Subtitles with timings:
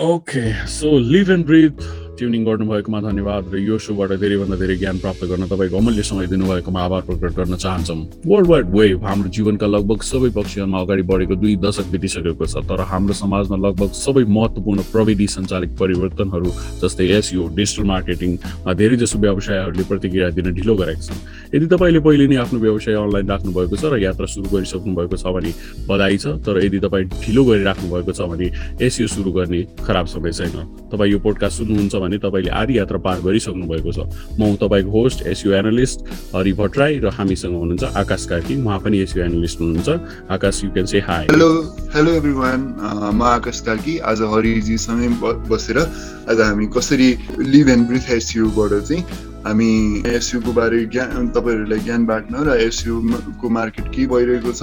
[0.00, 1.82] Okay so live and breath
[2.20, 6.80] tuning गर्नुभएकोमा धन्यवाद र यो सोबाट धेरैभन्दा धेरै ज्ञान प्राप्त गर्न तपाईँको अमूल्य समय दिनुभएकोमा
[6.84, 11.56] आभार प्रकट गर्न चाहन्छौँ। वर्ल्ड वाइड वेभ हाम्रो जीवनका लगभग सबै पक्षहरूमा अगाडि बढेको दुई
[11.64, 16.50] दशक बितिसकेको छ तर हाम्रो समाजमा लगभग सबै महत्त्वपूर्ण प्रविधि सञ्चालित परिवर्तनहरू
[16.82, 21.20] जस्तै एसयु डिजिटल मार्केटिङमा धेरै जसो व्यवसायहरूले प्रतिक्रिया दिन ढिलो गरेका छन्।
[21.56, 25.16] यदि तपाईँले पहिले नै आफ्नो व्यवसाय अनलाइन राख्नु भएको छ र यात्रा सुरु गरिसक्नु भएको
[25.16, 25.50] छ भने
[25.88, 28.46] बधाई छ तर यदि तपाईँ ढिलो गरिराख्नु भएको छ भने
[28.84, 30.56] एसयु सुरु गर्ने खराब समय छैन।
[30.92, 34.90] तपाईँ यो पोडकास्ट सुन्नुहुन्छ भने भने तपाईँले आधी यात्रा पार गरिसक्नु भएको छ। म तपाईँको
[34.90, 35.98] host SEO analyst
[36.34, 39.88] Hari Bhattarai र हामीसँग हुनुहुन्छ आकाश कार्की। उहाँ पनि एसयु एनालिस्ट हुनुहुन्छ।
[40.28, 41.48] Akash you can say hi hello
[41.94, 45.08] hello every म आकाश कार्की। आज हरिजीसँगै
[45.46, 52.04] बसेर आज हामी कसरी लिभ एन्ड ब्रिथ एसयुबाट चाहिँ हामी एसयुको बारे ज्ञान तपाईँहरूलाई ज्ञान
[52.06, 54.62] बाँड्न र एसयुको मार्केट के भइरहेको छ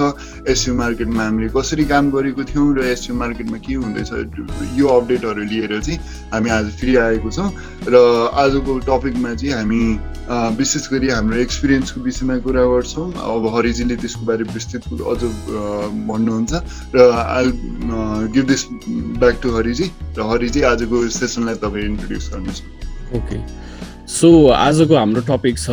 [0.53, 4.11] एसयु मार्केटमा हामीले कसरी काम गरेको थियौँ र एसयु मार्केटमा के हुँदैछ
[4.77, 5.99] यो अपडेटहरू लिएर चाहिँ
[6.33, 7.49] हामी आज फेरि आएको छौँ
[7.89, 7.95] र
[8.45, 9.81] आजको टपिकमा चाहिँ हामी
[10.57, 15.21] विशेष गरी हाम्रो एक्सपिरियन्सको विषयमा कुरा गर्छौँ। अब हरिजीले त्यसको बारे विस्तृत अझ
[16.05, 16.53] भन्नुहुन्छ
[16.95, 17.51] र I
[18.35, 18.65] give this
[19.23, 22.61] back to Hariji र हरिजी आजको सेसनलाई तपाईँ इन्ट्रोड्युस गर्नुहोस्।
[23.17, 23.37] ओके
[24.07, 25.69] सो आजको हाम्रो टपिक छ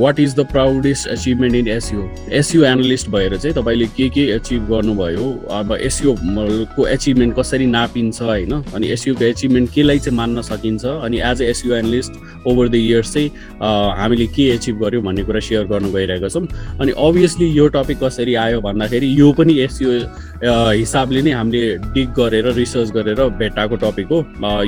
[0.00, 2.02] what is the proudest achievement in SEO
[2.38, 5.24] SEO analyst भएर चाहिँ तपाईँले के के एचिभ गर्नुभयो?
[5.50, 8.52] अब एसयुको एचिभमेन्ट कसरी नापिन्छ होइन?
[8.74, 10.84] अनि एसयुको एचिभमेन्ट केलाई चाहिँ मान्न सकिन्छ?
[10.84, 13.30] अनि as a SEO analyst over the years चाहिँ
[13.98, 16.46] हामीले के एचिभ गऱ्यौँ भन्ने कुरा सेयर गर्नु गइरहेका छौँ।
[16.80, 19.90] अनि अभियसली यो टपिक कसरी आयो भन्दाखेरि यो पनि एसयु
[20.44, 24.22] हिसाबले नै हामीले डिग गरेर रिसर्च गरेर भेटाएको टपिक हो।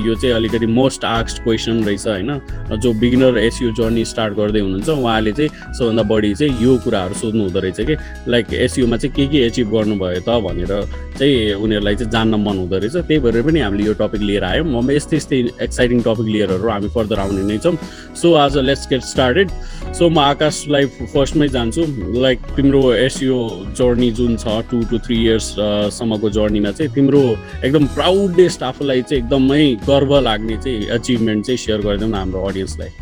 [0.07, 2.41] यो चाहिँ अलिकति मोस्ट आक्स्ट क्वेसन रहेछ होइन?
[2.73, 7.43] जो बिगिनर एसयु जर्नी स्टार्ट गर्दै हुनुहुन्छ उहाँले चाहिँ सबभन्दा बढी चाहिँ यो कुराहरू सोध्नु
[7.45, 7.97] हुँदो रहेछ कि
[8.31, 10.73] लाइक एसयुमा चाहिँ के के एचिभ गर्नुभयो त भनेर
[11.19, 14.65] चाहिँ उनीहरूलाई चाहिँ जान्न मन हुँदो रहेछ। त्यही भएर पनि हामीले यो टपिक लिएर आयौँ।
[14.65, 17.77] म यस्तै यस्तै एक्साइटिङ टपिक लिएरहरू हामी फर्दर आउने नै छौँ।
[18.17, 19.49] सो आज लेट्स गेट स्टार्टेड
[19.95, 21.83] सो म आकाशलाई फर्स्टमै जान्छु।
[22.23, 23.37] लाइक तिम्रो एसयु
[23.79, 27.23] जर्नी जुन छ टु टु थ्री इयर्ससम्मको जर्नीमा चाहिँ तिम्रो
[27.65, 32.93] एकदम प्राउडेस्ट आफूलाई चाहिँ एकदमै गर्व लाग्ने चाहिँ एचिभमेन्ट चाहिँ सेयर गरिदिउँ हाम्रो अडियन्सलाई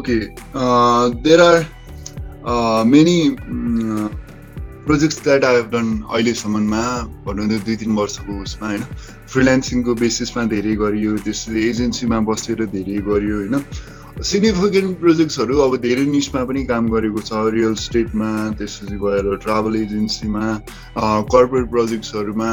[0.00, 0.18] okay
[1.24, 1.56] there are
[2.88, 3.16] many
[4.86, 6.84] projects that I have done अहिलेसम्ममा
[7.26, 8.82] भनौँ न दुई तिन वर्षको उसमा होइन?
[9.32, 13.54] फ्रिल्यान्सिङको बेसिसमा धेरै गरियो त्यसरी एजेन्सीमा बसेर धेरै गरियो होइन?
[14.20, 18.28] सिग्निफिकेन्ट प्रोजेक्ट्सहरू अब धेरै निस्टमा पनि काम गरेको छ। रियल स्टेटमा
[18.58, 20.44] त्यसपछि गएर ट्राभल एजेन्सीमा
[21.32, 22.50] कर्पोरेट प्रोजेक्ट्सहरूमा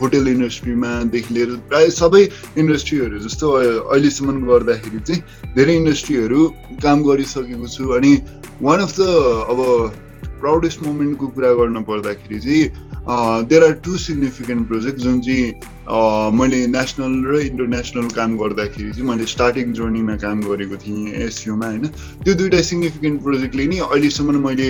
[0.00, 2.22] होटेल इन्डस्ट्रीमादेखि लिएर प्रायः सबै
[2.60, 3.46] इन्डस्ट्रीहरू जस्तो
[3.88, 6.40] अहिलेसम्म गर्दाखेरि चाहिँ धेरै इन्डस्ट्रीहरू
[6.84, 8.12] काम गरिसकेको छु। अनि
[8.62, 9.00] वान अफ द
[9.48, 9.58] अब
[10.38, 15.52] प्राउडेस्ट मोमेन्टको कुरा गर्न पर्दाखेरि चाहिँ there are two significant project जुन चाहिँ
[16.38, 21.86] मैले नेसनल र इन्टरनेसनल काम गर्दाखेरि चाहिँ मैले स्टार्टिङ जर्नीमा काम गरेको थिएँ एसयुमा होइन।
[22.24, 24.68] त्यो दुइटा सिग्निफिकेन्ट प्रोजेक्टले नि अहिलेसम्म मैले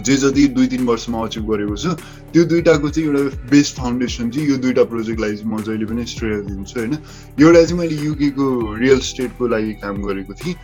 [0.00, 1.92] जे जति दुई तिन वर्षमा अचिभ गरेको छु
[2.32, 6.36] त्यो दुइटाको चाहिँ एउटा बेस्ट फाउन्डेसन चाहिँ यो दुइटा प्रोजेक्टलाई चाहिँ म जहिले पनि श्रेय
[6.48, 6.92] दिन्छु होइन?
[7.40, 10.56] एउटा चाहिँ मैले युकेको रियल स्टेटको लागि काम गरेको थिएँ।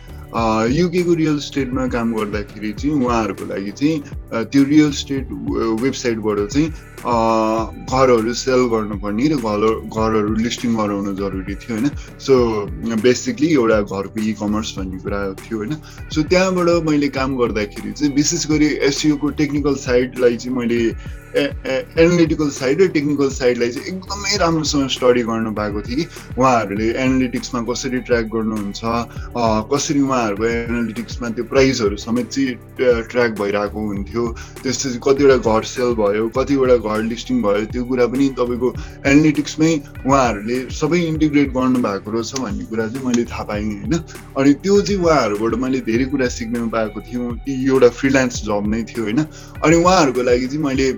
[0.77, 5.27] युकेको रियल स्टेटमा काम गर्दाखेरि चाहिँ उहाँहरूको लागि चाहिँ त्यो रियल स्टेट
[5.81, 6.67] वेबसाइटबाट चाहिँ
[7.01, 11.89] घरहरू सेल गर्नुपर्ने र घर घरहरू लिस्टिङ गराउनु जरुरी थियो होइन?
[12.19, 12.33] सो
[13.01, 15.73] बेसिकली एउटा घरको इ कमर्स भन्ने कुरा थियो होइन?
[16.13, 20.81] सो त्यहाँबाट मैले काम गर्दाखेरि चाहिँ विशेष गरी एसयुको टेक्निकल साइडलाई चाहिँ मैले
[21.35, 26.05] एनालिटिकल साइड र टेक्निकल साइडलाई चाहिँ एकदमै राम्रोसँग स्टडी गर्नु भएको थियो कि
[26.37, 28.81] उहाँहरूले एनालिटिक्समा कसरी ट्र्याक गर्नुहुन्छ
[29.73, 32.55] कसरी उहाँहरूको एनालिटिक्समा त्यो प्राइजहरू समेत चाहिँ
[33.07, 34.23] ट्र्याक भइरहेको हुन्थ्यो
[34.63, 38.73] त्यसपछि कतिवटा घर सेल भयो कतिवटा घर लिस्टिङ भयो त्यो कुरा पनि तपाईँको
[39.05, 39.71] एनालिटिक्समै
[40.07, 43.93] उहाँहरूले सबै इन्टिग्रेट गर्नुभएको रहेछ भन्ने कुरा चाहिँ मैले थाहा पाएँ होइन?
[44.37, 49.03] अनि त्यो चाहिँ उहाँहरूबाट मैले धेरै कुरा सिक्न पाएको थियौँ एउटा फ्रिलान्स जब नै थियो
[49.03, 49.19] होइन?
[49.63, 50.91] अनि उहाँहरूको लागि चाहिँ मैले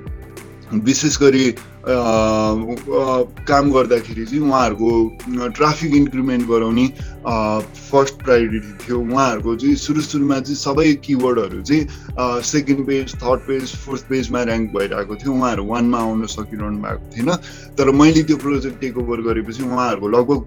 [0.82, 1.50] विशेष गरी
[1.86, 6.88] काम गर्दाखेरि चाहिँ उहाँहरूको ट्राफिक इन्क्रिमेन्ट गराउने
[7.24, 13.76] फर्स्ट प्रायोरिटी थियो। उहाँहरूको चाहिँ सुरु सुरुमा चाहिँ सबै किवर्डहरू चाहिँ second page third page
[13.84, 17.30] fourth पेजमा ऱ्याङ्क भइरहेको थियो। उहाँहरू वानमा आउन सकिरहनु भएको थिएन।
[17.78, 20.40] तर मैले त्यो प्रोजेक्ट टेक ओभर गरेपछि उहाँहरूको लगभग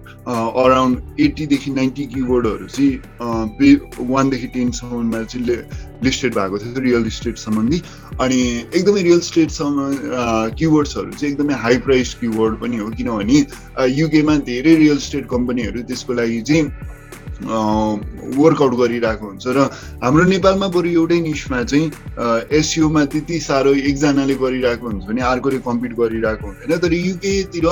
[0.65, 2.93] अराउन्ड एट्टीदेखि नाइन्टी किवर्डहरू चाहिँ
[3.57, 3.67] पे
[4.01, 5.45] वानदेखि टेनसम्ममा चाहिँ
[6.03, 7.81] लिस्टेड भएको थियो रियल इस्टेट सम्बन्धी।
[8.21, 8.39] अनि
[8.75, 9.77] एकदमै रियल स्टेटसम्म
[10.57, 13.45] किवर्ड्सहरू चाहिँ एकदमै हाई प्राइस किवर्ड पनि हो किनभने
[13.93, 16.95] युकेमा धेरै रियल स्टेट कम्पनीहरू त्यसको लागि चाहिँ
[17.37, 19.69] वर्कआउट गरिरहेको हुन्छ र
[20.03, 21.85] हाम्रो नेपालमा बरु एउटै निस्मा चाहिँ
[22.49, 27.67] एसियोमा त्यति साह्रो एकजनाले गरिरहेको हुन्छ भने अर्कोले कम्पिट गरिरहेको हुँदैन। तर युकेतिर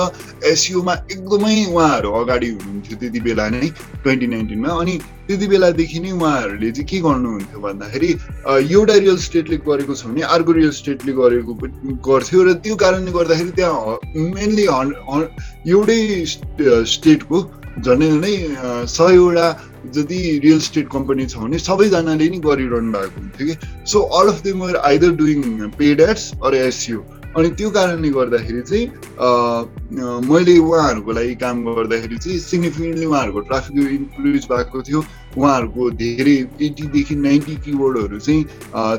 [0.52, 3.68] एसियोमा एकदमै उहाँहरू अगाडि हुनुहुन्थ्यो त्यति बेला नै
[4.06, 4.94] ट्वेन्टी नाइन्टिनमा अनि
[5.26, 8.10] त्यति बेलादेखि नै उहाँहरूले चाहिँ के गर्नुहुन्थ्यो भन्दाखेरि
[8.70, 11.52] एउटा रियल स्टेटले गरेको छ भने अर्को रियल स्टेटले गरेको
[12.06, 14.64] गर्थ्यो र त्यो कारणले गर्दाखेरि त्यहाँ मेनली
[15.74, 16.00] एउटै
[16.94, 17.38] स्टेटको
[17.84, 18.34] झन्डै झन्डै
[18.88, 19.46] सयवटा
[19.94, 23.54] जति रियल स्टेट कम्पनी छ भने सबैजनाले नि गरिरहनु भएको हुन्थ्यो कि?
[23.86, 27.00] So all of them were either doing paid ads or SEO
[27.36, 28.86] अनि त्यो कारणले गर्दाखेरि चाहिँ
[30.24, 35.00] मैले उहाँहरूको लागि काम गर्दाखेरि चाहिँ सिग्निफिकेन्टली उहाँहरूको ट्राफिक इन्क्रिज भएको थियो।
[35.36, 36.36] उहाँहरूको धेरै
[36.66, 38.42] एट्टीदेखि नाइन्टी किबोर्डहरू चाहिँ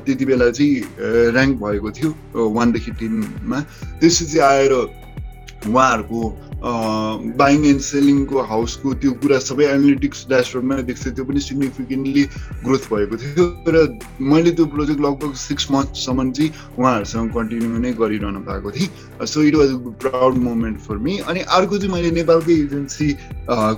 [0.05, 2.09] त्यति बेला चाहिँ ऱ्याङ्क भएको थियो
[2.57, 3.59] वानदेखि टेनमा
[3.99, 6.21] त्यसपछि आएर उहाँहरूको
[6.63, 12.23] बाइङ एन्ड सेलिङको हाउसको त्यो कुरा सबै एनालिटिक्स ड्यासबोर्डमा देख्छ त्यो पनि सिग्निफिकेन्टली
[12.65, 13.83] ग्रोथ भएको थियो र
[14.31, 18.89] मैले त्यो प्रोजेक्ट लगभग सिक्स मन्थसम्म चाहिँ उहाँहरूसँग कन्टिन्यू नै गरिरहनु भएको थिएँ।
[19.25, 19.69] So it was
[20.01, 23.07] proud moment for me अनि अर्को चाहिँ मैले नेपालकै एजेन्सी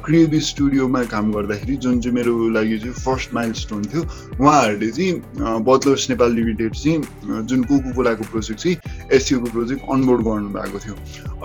[0.07, 4.01] क्रिएबी स्टुडियोमा काम गर्दाखेरि जुन चाहिँ मेरो लागि चाहिँ फर्स्ट माइल स्टोन थियो
[4.39, 8.77] उहाँहरूले चाहिँ बदलर्स नेपाल लिमिटेड चाहिँ जुन कोको कोलाको प्रोजेक्ट चाहिँ
[9.19, 10.95] एसियोको प्रोजेक्ट अनबोर्ड गर्नुभएको थियो।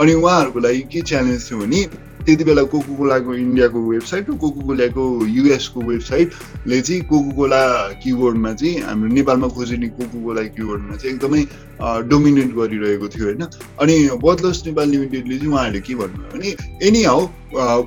[0.01, 1.81] अनि उहाँहरूको लागि के च्यालेन्ज थियो भने
[2.25, 7.63] त्यति बेला कोको कोलाको इन्डियाको वेबसाइट र कोको कोलाको युएसको वेबसाइटले चाहिँ कोको कोला
[8.01, 11.43] किबोर्डमा चाहिँ हाम्रो नेपालमा खोजिने कोको कोला किबोर्डमा चाहिँ एकदमै
[11.81, 13.43] डोमिनेट गरिरहेको थियो होइन।
[13.83, 16.51] अनि बदलस नेपाल लिमिटेडले चाहिँ उहाँहरूले के भन्नुभयो भने
[16.87, 17.27] anyhow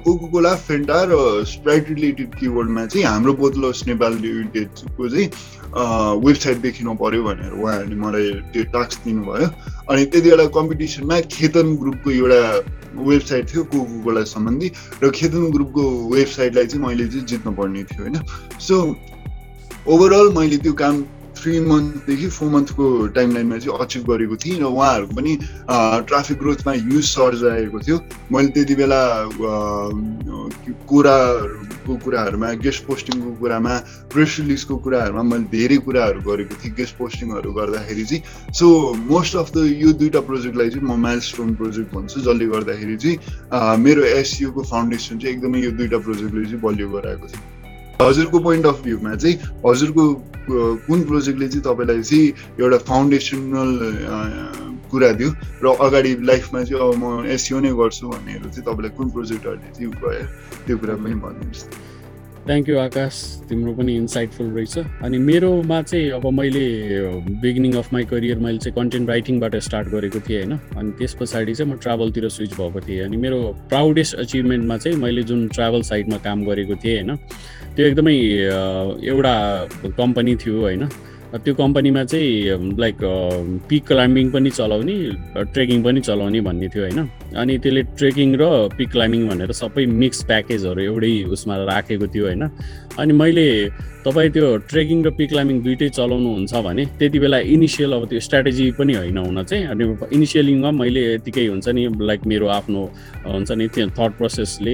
[0.04, 5.28] Coca Cola Fanta र स्प्राइट रिलेटेड किबोर्डमा चाहिँ हाम्रो बोतलस नेपाल लिमिटेडको चाहिँ
[6.26, 9.48] वेबसाइट देखिनु पऱ्यो भनेर उहाँहरूले मलाई त्यो टास्क दिनुभयो।
[9.92, 12.42] अनि त्यति बेला कम्पिटिसनमा खेतन ग्रुपको एउटा
[13.08, 14.72] वेबसाइट थियो कोको कोला सम्बन्धी
[15.04, 15.84] र खेतन ग्रुपको
[16.14, 18.16] वेबसाइटलाई चाहिँ मैले चाहिँ जित्नु पर्ने थियो होइन।
[18.60, 18.76] सो
[19.88, 20.96] ओभरअल मैले त्यो काम
[21.48, 22.86] थ्री मन्थदेखि फोर मन्थको
[23.16, 25.34] टाइम लाइनमा चाहिँ अचिभ गरेको थिएँ र उहाँहरूको पनि
[26.08, 27.98] ट्राफिक ग्रोथमा ह्युज सर्ज आएको थियो।
[28.36, 29.02] मैले त्यति बेला
[30.92, 33.74] कुराहरूको कुराहरूमा गेस्ट पोस्टिङको कुरामा
[34.12, 38.68] प्रेस रिलिजको कुराहरूमा मैले धेरै कुराहरू गरेको थिएँ गेस्ट पोस्टिङहरू गर्दाखेरि चाहिँ। सो
[39.08, 43.78] मोस्ट अफ द यो दुइटा प्रोजेक्टलाई चाहिँ म माइल स्टोन प्रोजेक्ट भन्छु जसले गर्दाखेरि चाहिँ
[43.88, 47.57] मेरो एसयुको फाउन्डेसन चाहिँ एकदमै यो दुइटा प्रोजेक्टले चाहिँ बलियो गराएको थियो
[48.02, 49.36] हजुरको पोइन्ट अफ भ्यूमा चाहिँ
[49.66, 50.04] हजुरको
[50.86, 52.28] कुन प्रोजेक्टले चाहिँ तपाईँलाई चाहिँ
[52.60, 53.72] एउटा फाउन्डेसनल
[54.92, 55.30] कुरा दियो
[55.64, 59.92] र अगाडि लाइफमा चाहिँ अब म एसियो नै गर्छु भन्नेहरू चाहिँ तपाईँलाई कुन प्रोजेक्टहरूले चाहिँ
[59.98, 60.26] गयो
[60.66, 61.97] त्यो कुरा पनि भनिदिनुहोस्
[62.48, 63.14] थ्याङ्क यू आकाश
[63.50, 64.78] तिम्रो पनि इन्साइटफुल रहेछ.
[65.04, 66.66] अनि मेरोमा चाहिँ अब मैले
[67.44, 70.54] बिगिनिङ अफ माई करियर मैले चाहिँ कन्टेन्ट राइटिङबाट स्टार्ट गरेको थिएँ होइन?
[70.78, 73.40] अनि त्यस पछाडि चाहिँ म ट्राभलतिर स्विच भएको थिएँ। अनि मेरो
[73.70, 77.16] प्राउडेस्ट अचिभमेन्टमा चाहिँ मैले जुन ट्राभल साइडमा काम गरेको थिएँ होइन?
[77.76, 78.16] त्यो एकदमै
[79.12, 79.36] एउटा
[79.98, 80.88] कम्पनी थियो होइन?
[81.28, 82.98] त्यो कम्पनीमा चाहिँ लाइक
[83.70, 84.98] पिक क्लाइम्बिङ पनि चलाउने
[85.54, 87.00] ट्रेकिङ पनि चलाउने भन्ने थियो होइन?
[87.36, 88.44] अनि त्यसले ट्रेकिङ र
[88.78, 92.44] पिक क्लाइम्बिङ भनेर सबै मिक्स प्याकेजहरू एउटै उसमा राखेको थियो होइन।
[92.98, 93.48] अनि मैले
[94.06, 98.66] तपाईँ त्यो ट्रेकिङ र पिक क्लाइम्बिङ दुइटै चलाउनुहुन्छ भने त्यति बेला इनिसियल अब त्यो स्ट्राटेजी
[98.80, 99.84] पनि होइन हुन चाहिँ। अनि
[100.16, 102.82] इनिसियलिङमा मैले यतिकै हुन्छ नि लाइक मेरो आफ्नो
[103.28, 104.74] हुन्छ नि त्यो थट प्रोसेसले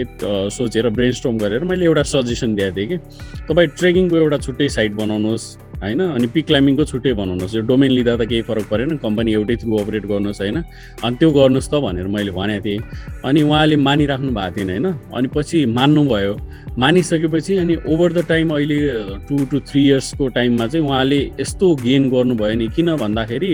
[0.54, 2.98] सोचेर ब्रेन स्ट्रोम गरेर मैले एउटा सजेसन दिएको थिएँ कि
[3.50, 5.46] तपाईँ ट्रेकिङको एउटा छुट्टै साइट बनाउनुहोस्
[5.84, 6.00] होइन?
[6.00, 9.78] अनि पिक क्लाइम्बिङको छुट्टै बनाउनुहोस्। यो डोमेन लिँदा त केही फरक परेन कम्पनी एउटै थ्रु
[9.84, 10.58] अपरेट गर्नुहोस् होइन?
[11.04, 12.80] अनि त्यो गर्नुहोस् त भनेर मैले भनेको थिएँ।
[13.26, 14.88] अनि उहाँले मानिराख्नु भएको थिएन होइन?
[15.16, 16.34] अनि पछि मान्नुभयो।
[16.74, 18.78] मानिसकेपछि अनि ओभर द टाइम अहिले
[19.30, 23.54] टु टु थ्री इयर्सको टाइममा चाहिँ उहाँले यस्तो गेन गर्नुभयो नि किन भन्दाखेरि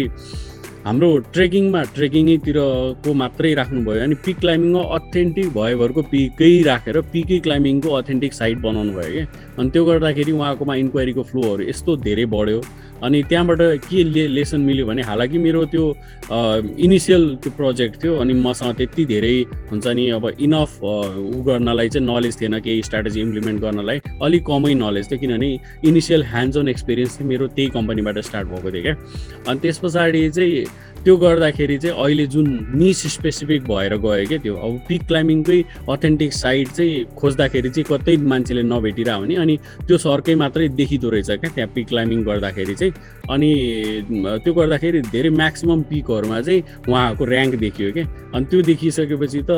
[0.80, 8.34] हाम्रो ट्रेकिङमा ट्रेकिङैतिरको मात्रै राख्नुभयो अनि पिक क्लाइम्बिङमा अथेन्टिक भयोभरको पिकै राखेर पिकै क्लाइम्बिङको अथेन्टिक
[8.34, 9.26] साइट बनाउनु भयो क्या।
[9.60, 12.62] अनि त्यो गर्दाखेरि उहाँकोमा इन्क्वायरीको फ्लोहरू यस्तो धेरै बढ्यो।
[13.04, 15.84] अनि त्यहाँबाट के ले लेसन मिल्यो भने हालाकि मेरो त्यो
[16.86, 19.36] इनिसियल त्यो प्रोजेक्ट थियो अनि मसँग त्यति धेरै
[19.72, 24.74] हुन्छ नि अब इनफ उ गर्नलाई चाहिँ नलेज थिएन केही स्ट्राटेजी इम्प्लिमेन्ट गर्नलाई अलिक कमै
[24.84, 25.50] नलेज थियो किनभने
[25.90, 28.96] इनिसियल ह्यान्ड्स अन एक्सपिरियन्स चाहिँ मेरो त्यही कम्पनीबाट स्टार्ट भएको थियो क्या।
[29.48, 30.66] अनि त्यस पछाडि चाहिँ
[31.04, 36.34] त्यो गर्दाखेरि चाहिँ अहिले जुन निस स्पेसिफिक भएर गयो क्या त्यो अब पिक क्लाइम्बिङकै अथेन्टिक
[36.34, 39.56] साइट चाहिँ खोज्दाखेरि चाहिँ कतै मान्छेले नभेटिरह भने अनि
[39.88, 42.94] त्यो सर्कै मात्रै देखिँदो रहेछ क्या त्यहाँ पिक क्लाइम्बिङ गर्दाखेरि चाहिँ।
[43.30, 43.52] अनि
[44.44, 49.52] त्यो गर्दाखेरि धेरै म्याक्सिमम् पिकहरूमा चाहिँ उहाँहरूको ऱ्याङ्क देखियो क्या अनि त्यो देखिसकेपछि त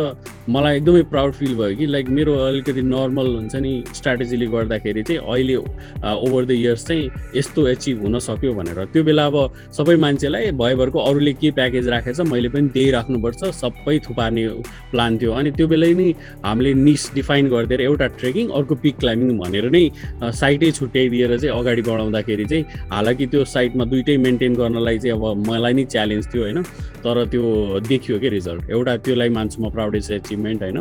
[0.50, 5.22] मलाई एकदमै प्राउड फिल भयो कि लाइक मेरो अलिकति नर्मल हुन्छ नि स्ट्राटेजीले गर्दाखेरि चाहिँ
[5.26, 9.38] अहिले ओभर द इयर्स चाहिँ यस्तो एचिभ हुन सक्यो भनेर। त्यो बेला अब
[9.78, 14.48] सबै मान्छेलाई भयभरको अरूले कम्पनीले के प्याकेज राखेछ मैले पनि त्यही राख्नुपर्छ। सबै थुपार्ने
[14.92, 16.14] प्लान थियो। अनि त्यो बेलै नै
[16.46, 19.84] हामीले निस डिफाइन गरिदिएर एउटा ट्रेकिङ अर्को पिक क्लाइम्बिङ भनेर नै
[20.22, 25.74] साइटै छुट्याइदिएर चाहिँ अगाडि बढाउँदाखेरि चाहिँ हालाकि त्यो साइटमा दुइटै मेन्टेन गर्नलाई चाहिँ अब मलाई
[25.74, 26.64] नै च्यालेन्ज थियो होइन?
[27.04, 28.70] तर त्यो देखियो कि रिजल्ट?
[28.70, 30.78] एउटा त्यसलाई मान्छु म प्राउडेस्ट एचिभमेन्ट होइन?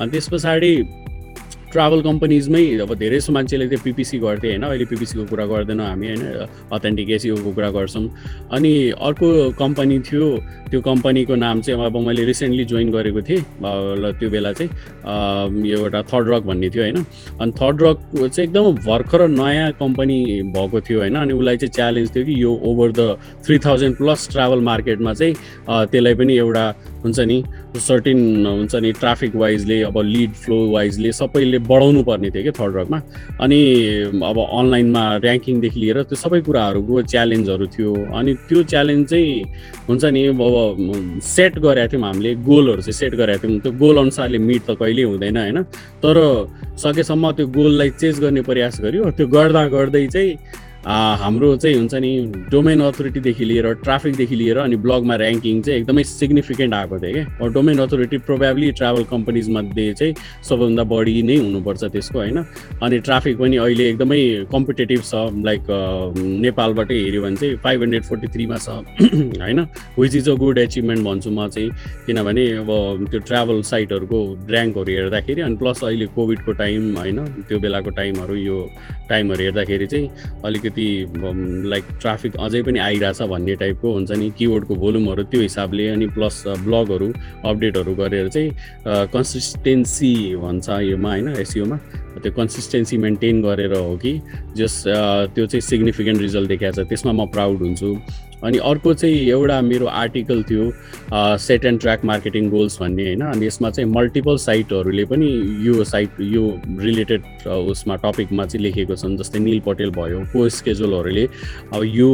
[0.00, 0.72] अनि त्यस पछाडि
[1.72, 4.62] ट्राभल कम्पनीजमै अब धेरै जस्तो मान्छेले त्यो पिपिसी गर्थे होइन?
[4.62, 6.22] अहिले पिपिसीको कुरा गर्दैनौँ हामी होइन?
[6.72, 7.08] अथेन्टिक
[7.54, 8.04] कुरा गर्छौँ।
[8.52, 10.26] अनि अर्को कम्पनी थियो
[10.70, 13.42] त्यो कम्पनीको नाम चाहिँ अब मैले रिसेन्टली जोइन गरेको थिएँ
[14.18, 14.70] त्यो बेला चाहिँ
[15.66, 16.98] यो एउटा थर्ड रक भन्ने थियो होइन?
[17.40, 20.18] अनि थर्ड रक चाहिँ एकदम भर्खर नयाँ कम्पनी
[20.54, 21.16] भएको थियो होइन?
[21.16, 25.34] अनि उसलाई चाहिँ च्यालेन्ज थियो कि यो over the three thousand plus travel मार्केटमा चाहिँ
[25.90, 26.64] त्यसलाई पनि एउटा
[27.04, 27.42] हुन्छ नि
[27.78, 32.76] सर्टिन हुन्छ नि ट्राफिक वाइजले अब लिड फ्लो वाइजले सबैले बढाउनु पर्ने थियो कि थर्ड
[32.76, 32.98] रकमा
[33.40, 33.60] अनि
[34.24, 39.42] अब अनलाइनमा ऱ्याङ्किङदेखि लिएर त्यो सबै कुराहरूको च्यालेन्जहरू थियो। अनि त्यो च्यालेन्ज चाहिँ
[39.88, 44.38] हुन्छ नि अब सेट गरेका थियौँ हामीले गोलहरू चाहिँ सेट गरेका थियौँ। त्यो गोल अनुसारले
[44.38, 45.62] मिट त कहिल्यै हुँदैन होइन?
[46.02, 46.16] तर
[46.82, 50.34] सकेसम्म त्यो गोललाई चेज गर्ने प्रयास गर्यो त्यो गर्दा गर्दै चाहिँ
[50.84, 52.10] हाम्रो चाहिँ हुन्छ नि
[52.50, 57.78] डोमेन अथोरिटीदेखि लिएर ट्राफिकदेखि लिएर अनि ब्लगमा ऱ्याङ्किङ चाहिँ एकदमै सिग्निफिकेन्ट आएको थियो क्या। डोमेन
[57.78, 60.14] अथोरिटी प्रोभाब्ली ट्राभल कम्पनीजमध्ये चाहिँ
[60.48, 62.38] सबैभन्दा बढी नै हुनुपर्छ त्यसको होइन?
[62.82, 64.20] अनि ट्राफिक पनि अहिले एकदमै
[64.52, 65.62] कम्पिटेटिभ छ लाइक
[66.16, 68.68] नेपालबाटै हेऱ्यो भने चाहिँ फाइभ हन्ड्रेड फोर्टी थ्रीमा छ
[69.44, 69.60] होइन?
[69.98, 71.70] Which is a good achievement भन्छु म चाहिँ
[72.06, 72.70] किनभने अब
[73.10, 77.20] त्यो ट्राभल साइटहरूको ऱ्याङ्कहरू हेर्दाखेरि अनि प्लस अहिले कोभिडको टाइम होइन?
[77.48, 78.58] त्यो बेलाको टाइमहरू यो
[79.10, 80.08] टाइमहरू हेर्दाखेरि चाहिँ
[80.44, 86.06] अलिकति लाइक ट्राफिक अझै पनि आइरहेछ भन्ने टाइपको हुन्छ नि किबोर्डको भोल्युमहरू त्यो हिसाबले अनि
[86.06, 87.12] प्लस ब्लगहरू
[87.44, 88.50] अपडेटहरू गरेर चाहिँ
[88.86, 91.76] कन्सिस्टेन्सी भन्छ योमा होइन एसियोमा
[92.22, 94.12] त्यो कन्सिस्टेन्सी मेन्टेन गरेर हो कि
[94.56, 94.82] जस
[95.34, 97.90] त्यो चाहिँ सिग्निफिकेन्ट रिजल्ट देखाएको छ। त्यसमा म प्राउड हुन्छु।
[98.44, 100.70] अनि अर्को चाहिँ एउटा मेरो आर्टिकल थियो
[101.38, 105.28] set and track marketing goals भन्ने होइन। अनि यसमा चाहिँ मल्टिपल साइटहरूले पनि
[105.66, 106.46] यो साइट यो
[106.80, 111.28] रिलेटेड उसमा टपिकमा चाहिँ लेखेको छन् जस्तै निल पटेल भयो को स्केजुलहरूले
[111.74, 112.10] अब यो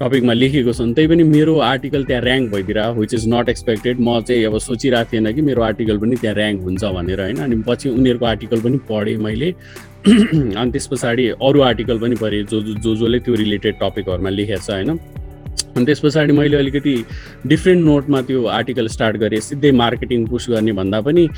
[0.00, 4.20] टपिकमा लेखेको छन्। त्यही पनि मेरो आर्टिकल त्यहाँ ऱ्याङ्क भइदिएर विच इज नट एक्सपेक्टेड म
[4.28, 7.88] चाहिँ अब सोचिरहेको थिएन कि मेरो आर्टिकल पनि त्यहाँ ऱ्याङ्क हुन्छ भनेर होइन। अनि पछि
[7.88, 9.50] उनीहरूको आर्टिकल पनि पढेँ मैले।
[10.08, 14.70] अनि त्यस पछाडि अरू आर्टिकल पनि पढेँ जो जो जसले त्यो रिलेटेड टपिकहरूमा लेखेको छ
[14.70, 15.19] होइन।
[15.76, 16.94] अनि त्यस पछाडि मैले अलिकति
[17.46, 21.28] डिफ्रेन्ट नोटमा त्यो आर्टिकल स्टार्ट गरेँ सिधै मार्केटिङ पुस गर्ने भन्दा पनि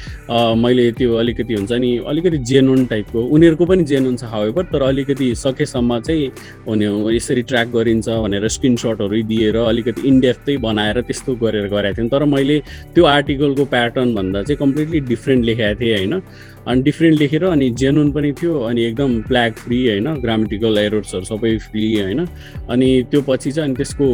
[0.65, 5.35] मैले त्यो अलिकति हुन्छ नि अलिकति जेनुन टाइपको उनीहरूको पनि जेनुन छ हावेभर तर अलिकति
[5.45, 6.31] सकेसम्म चाहिँ
[6.69, 6.87] उनी
[7.17, 12.59] यसरी ट्र्याक गरिन्छ भनेर स्क्रिनसटहरू दिएर अलिकति इनडेप्थै बनाएर त्यस्तो गरेर गराएको थिएँ। तर मैले
[12.95, 16.21] त्यो आर्टिकलको प्याटर्न भन्दा चाहिँ कम्प्लिटली डिफ्रेन्ट लेखाएको थिएँ होइन।
[16.69, 21.57] अनि डिफ्रेन्ट लेखेर अनि जेनुन पनि थियो अनि एकदम प्ल्याग फ्री होइन ग्रामेटिकल एरोड्सहरू सबै
[21.59, 22.27] फ्री होइन।
[22.71, 24.07] अनि त्यो पछि चाहिँ अनि त्यसको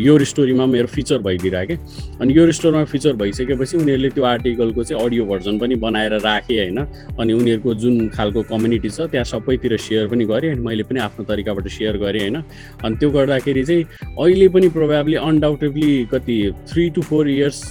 [0.00, 1.76] यो स्टोरीमा मेरो फिचर क्या
[2.20, 6.78] अनि यो स्टोरमा फिचर भइसकेपछि उनीहरूले त्यो आर्टिकलको चाहिँ अडियो भर्जन पनि बनाएर राखेँ होइन।
[7.20, 11.24] अनि उनीहरूको जुन खालको कम्युनिटी छ त्यहाँ सबैतिर सेयर पनि गरेँ अनि मैले पनि आफ्नो
[11.24, 12.36] तरिकाबाट सेयर गरेँ होइन।
[12.84, 13.84] अनि त्यो गर्दाखेरि चाहिँ
[14.18, 16.36] अहिले पनि प्रोभाब्ली अनडाउटेबली कति
[16.70, 17.62] three to four years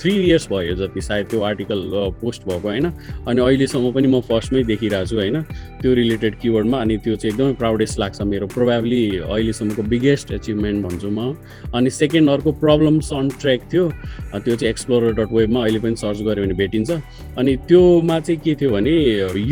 [0.00, 1.80] three years भयो जति सायद त्यो आर्टिकल
[2.20, 2.90] पोस्ट भएको होइन।
[3.28, 5.36] अनि अहिलेसम्म पनि म फर्स्टमै देखिरहेको छु होइन?
[5.80, 11.08] त्यो रिलेटेड किवर्डमा अनि त्यो चाहिँ एकदमै प्राउडेस्ट लाग्छ मेरो। प्रोभाब्ली अहिलेसम्मको बिगेस्ट एचिभमेन्ट भन्छु
[11.10, 11.36] म।
[11.74, 13.84] अनि सेकेन्ड अर्को प्रब्लम्स अन ट्र्याक थियो
[14.44, 16.90] त्यो चाहिँ एक्सप्लोरर डट वेबमा अहिले पनि सर्च गऱ्यो भने भेटिन्छ।
[17.38, 18.92] अनि त्योमा चाहिँ के थियो भने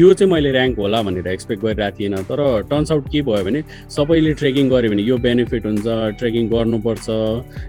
[0.00, 2.40] यो चाहिँ मैले ऱ्याङ्क होला भनेर एक्सपेक्ट गरिरहेको थिएन। तर
[2.70, 3.62] टर्न्स आउट के भयो भने
[3.96, 5.86] सबैले ट्रेकिङ गऱ्यो भने यो बेनिफिट हुन्छ
[6.18, 7.06] ट्रेकिङ गर्नुपर्छ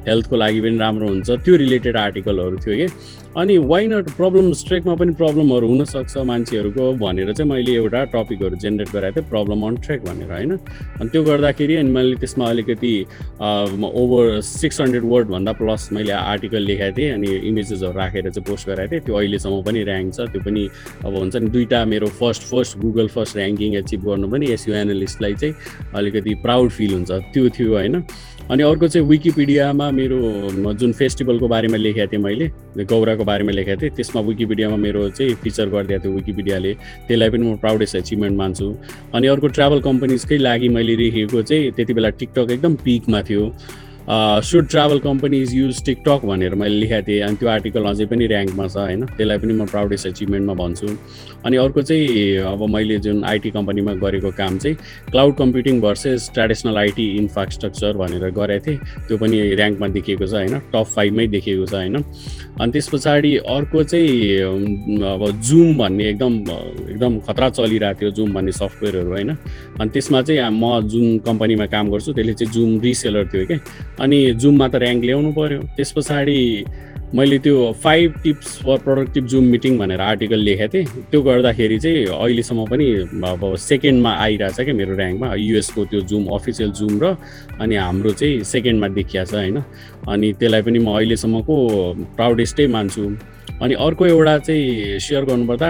[0.08, 2.88] हेल्थको लागि पनि राम्रो हुन्छ। त्यो रिलेटेड आर्टिकलहरू थियो कि?
[3.38, 8.90] अनि वाइ नट प्रब्लम ट्रेकमा पनि प्रब्लमहरू हुनसक्छ मान्छेहरूको भनेर चाहिँ मैले एउटा टपिकहरू जेनेरेट
[8.94, 10.52] गराएको थिएँ प्रब्लम अन ट्रेक भनेर होइन?
[11.02, 12.94] अनि त्यो गर्दाखेरि अनि मैले त्यसमा अलिकति
[13.42, 18.92] ओभर सिक्स हन्ड्रेड वर्डभन्दा प्लस मैले आर्टिकल लेखाएको थिएँ अनि इमेजेसहरू राखेर चाहिँ पोस्ट गराएको
[18.92, 20.68] थिएँ। त्यो अहिलेसम्म पनि ऱ्याङ्क छ। त्यो पनि
[21.06, 25.34] अब हुन्छ नि दुइटा मेरो first first Google first ranking achieve गर्नु पनि एसयु एनालिस्टलाई
[25.42, 25.54] चाहिँ
[25.96, 27.98] अलिकति प्राउड फिल हुन्छ। त्यो थियो होइन?
[28.44, 30.20] अनि अर्को चाहिँ विकिपिडियामा मेरो
[30.76, 32.48] जुन फेस्टिभलको बारेमा लेखेको थिएँ मैले
[32.86, 36.74] गौराको बारेमा लेखेको थिएँ। त्यसमा विकिपिडियामा मेरो चाहिँ फिचर गरिदिएको थियो विकिपिडियाले।
[37.08, 38.68] त्यसलाई पनि म प्राउडेस्ट एचिभमेन्ट मान्छु।
[39.16, 43.46] अनि अर्को ट्राभल कम्पनीजकै लागि मैले लेखेको चाहिँ त्यति बेला टिकटक एकदम पिकमा थियो।
[44.44, 48.68] Should travel companies use TikTok भनेर मैले लेखेको थिएँ। अनि त्यो आर्टिकल अझै पनि ऱ्याङ्कमा
[48.68, 49.06] छ होइन?
[49.16, 50.88] त्यसलाई पनि म प्राउडेस्ट एचिभमेन्टमा भन्छु।
[51.46, 54.76] अनि अर्को चाहिँ अब मैले जुन आइटी कम्पनीमा गरेको काम चाहिँ
[55.12, 60.60] cloud computing versus traditional IT infrastructure भनेर गरेको थिएँ। त्यो पनि ऱ्याङ्कमा देखिएको छ होइन?
[60.74, 61.96] टप फाइभमै देखिएको छ होइन?
[62.62, 66.34] अनि त्यस पछाडि अर्को चाहिँ अब जुम भन्ने एकदम
[66.90, 69.30] एकदम खतरा चलिरहेको थियो जुम भन्ने सफ्टवेयरहरू होइन?
[69.80, 73.60] अनि त्यसमा चाहिँ म जुन कम्पनीमा काम गर्छु त्यसले चाहिँ जुम रिसेलर थियो क्या
[74.00, 76.40] अनि जुममा त ऱ्याङ्क ल्याउनु पऱ्यो त्यस पछाडि
[77.16, 82.06] मैले त्यो five tips for productive Zoom meeting भनेर आर्टिकल लेखेको थिएँ। त्यो गर्दाखेरि चाहिँ
[82.10, 82.86] अहिलेसम्म पनि
[83.30, 87.16] अब सेकेन्डमा आइरहेछ क्या मेरो ऱ्याङ्कमा। युएसको त्यो जुम अफिसियल जुम र
[87.62, 89.58] अनि हाम्रो चाहिँ सेकेन्डमा देखिया छ होइन।
[90.10, 91.56] अनि त्यसलाई पनि म अहिलेसम्मको
[92.18, 93.06] प्राउडेस्टै मान्छु।
[93.64, 95.70] अनि अर्को एउटा चाहिँ सेयर गर्नुपर्दा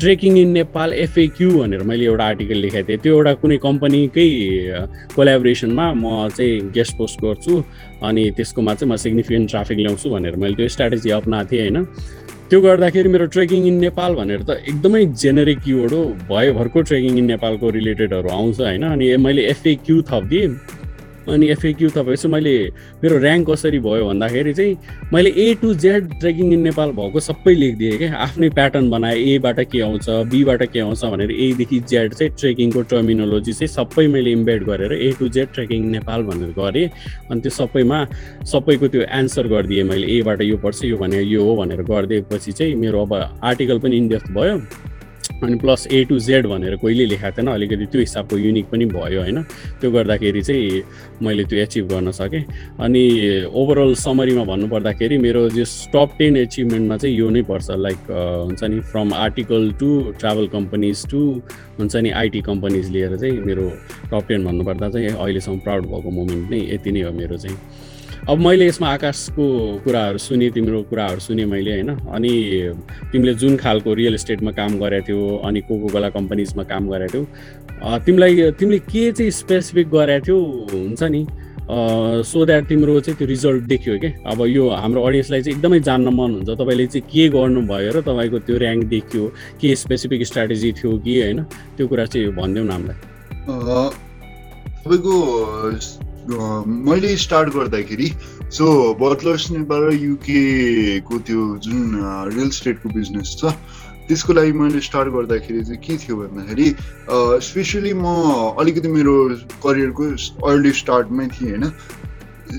[0.00, 4.28] ट्रेकिङ इन नेपाल एफएक्यु भनेर मैले एउटा आर्टिकल लेखेको थिएँ। त्यो एउटा कुनै कम्पनीकै
[5.14, 7.62] कोलाबोरेसनमा म चाहिँ गेस्ट पोस्ट गर्छु
[8.02, 11.86] अनि त्यसकोमा चाहिँ म सिग्निफिकेन्ट ट्राफिक ल्याउँछु भनेर मैले त्यो स्ट्राटेजी अप्नाएको थिएँ होइन।
[12.50, 17.24] त्यो गर्दाखेरि मेरो ट्रेकिङ इन नेपाल भनेर त एकदमै जेनेरिक किवर्ड हो। भयोभरको ट्रेकिङ इन
[17.24, 20.48] नेपालको रिलेटेडहरू आउँछ होइन। अनि मैले एफएक्यु थपिदिएँ।
[21.28, 22.54] अनि एफएक्यु तपाईँपछि मैले
[23.02, 24.76] मेरो ऱ्याङ्क कसरी भयो भन्दाखेरि चाहिँ
[25.12, 29.60] मैले A to Z trekking in Nepal भएको सबै लेखिदिएँ क्या। आफ्नै प्याटर्न बनाएँ। एबाट
[29.72, 34.64] के आउँछ बीबाट के आउँछ भनेर एदेखि जेड चाहिँ ट्रेकिङको टर्मिनोलोजी चाहिँ सबै मैले इम्बेड
[34.64, 36.88] गरेर A to Z trekking Nepal भनेर गरेँ।
[37.30, 37.98] अनि त्यो सबैमा
[38.52, 42.74] सबैको त्यो एन्सर गरिदिएँ मैले। एबाट यो पर्छ यो भने यो हो भनेर गरिदिएपछि चाहिँ
[42.74, 43.12] मेरो अब
[43.42, 44.58] आर्टिकल पनि इन्डेप्थ भयो।
[45.42, 49.20] अनि प्लस ए टु जेड भनेर कहिले लेखाएको थिएन। अलिकति त्यो हिसाबको युनिक पनि भयो
[49.20, 49.42] होइन?
[49.80, 50.82] त्यो गर्दाखेरि चाहिँ
[51.22, 52.44] मैले त्यो एचिभ गर्न सकेँ।
[52.80, 53.04] अनि
[53.52, 55.64] ओभरअल समरीमा भन्नुपर्दाखेरि मेरो जो
[55.94, 61.06] टप टेन एचिभमेन्टमा चाहिँ यो नै पर्छ। लाइक हुन्छ नि from article to travel companies
[61.10, 61.20] to
[61.78, 63.70] हुन्छ नि आइटी कम्पनीज लिएर चाहिँ मेरो
[64.12, 67.58] टप टेन भन्नुपर्दा चाहिँ अहिलेसम्म प्राउड भएको मोमेन्ट नै यति नै हो मेरो चाहिँ।
[68.24, 69.46] अब मैले यसमा आकाशको
[69.84, 71.88] कुराहरू सुने तिम्रो कुराहरू सुने मैले होइन?
[72.08, 72.32] अनि
[73.12, 77.98] तिमीले जुन खालको रियल इस्टेटमा काम गरेको थियौ अनि कोको कोला कम्पनीजमा काम गरेको थियौ
[78.06, 80.38] तिमीलाई तिमीले के चाहिँ स्पेसिफिक गरेको थियौ
[80.72, 81.26] हुन्छ नि?
[82.24, 86.08] सो द्याट तिम्रो चाहिँ त्यो रिजल्ट देख्यो क्या अब यो हाम्रो अडियन्सलाई चाहिँ एकदमै जान्न
[86.16, 89.24] मन हुन्छ। तपाईँले चाहिँ के गर्नुभयो र तपाईँको त्यो ऱ्याङ्क देखियो?
[89.60, 91.42] के स्पेसिफिक स्ट्राटेजी थियो कि होइन?
[91.76, 92.98] त्यो कुरा चाहिँ भनिदेऊ न हामीलाई।
[94.80, 95.14] तपाईँको
[96.28, 98.10] मैले स्टार्ट गर्दाखेरि
[98.56, 98.66] सो
[99.00, 102.00] बटलर्स नेपाल युकेको त्यो जुन
[102.34, 103.52] रियल स्टेटको बिजनेस छ
[104.08, 106.68] त्यसको लागि मैले स्टार्ट गर्दाखेरि चाहिँ के थियो भन्दाखेरि
[107.48, 108.06] स्पेसली म
[108.60, 109.14] अलिकति मेरो
[109.64, 110.04] करियरको
[110.48, 111.70] अर्ली स्टार्टमै थिएँ होइन?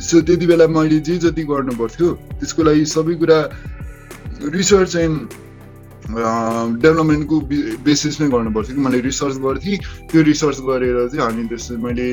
[0.10, 3.40] सो त्यति बेला मैले जे जति गर्नु पर्थ्यो त्यसको लागि सबै कुरा
[4.58, 5.45] रिसर्च एन्ड
[6.06, 7.40] डेभलपमेन्टको
[7.82, 9.78] बेसिसमै गर्नुपर्थ्यो कि मैले रिसर्च गर्थेँ
[10.12, 12.08] त्यो रिसर्च गरेर चाहिँ अनि त्यसपछि मैले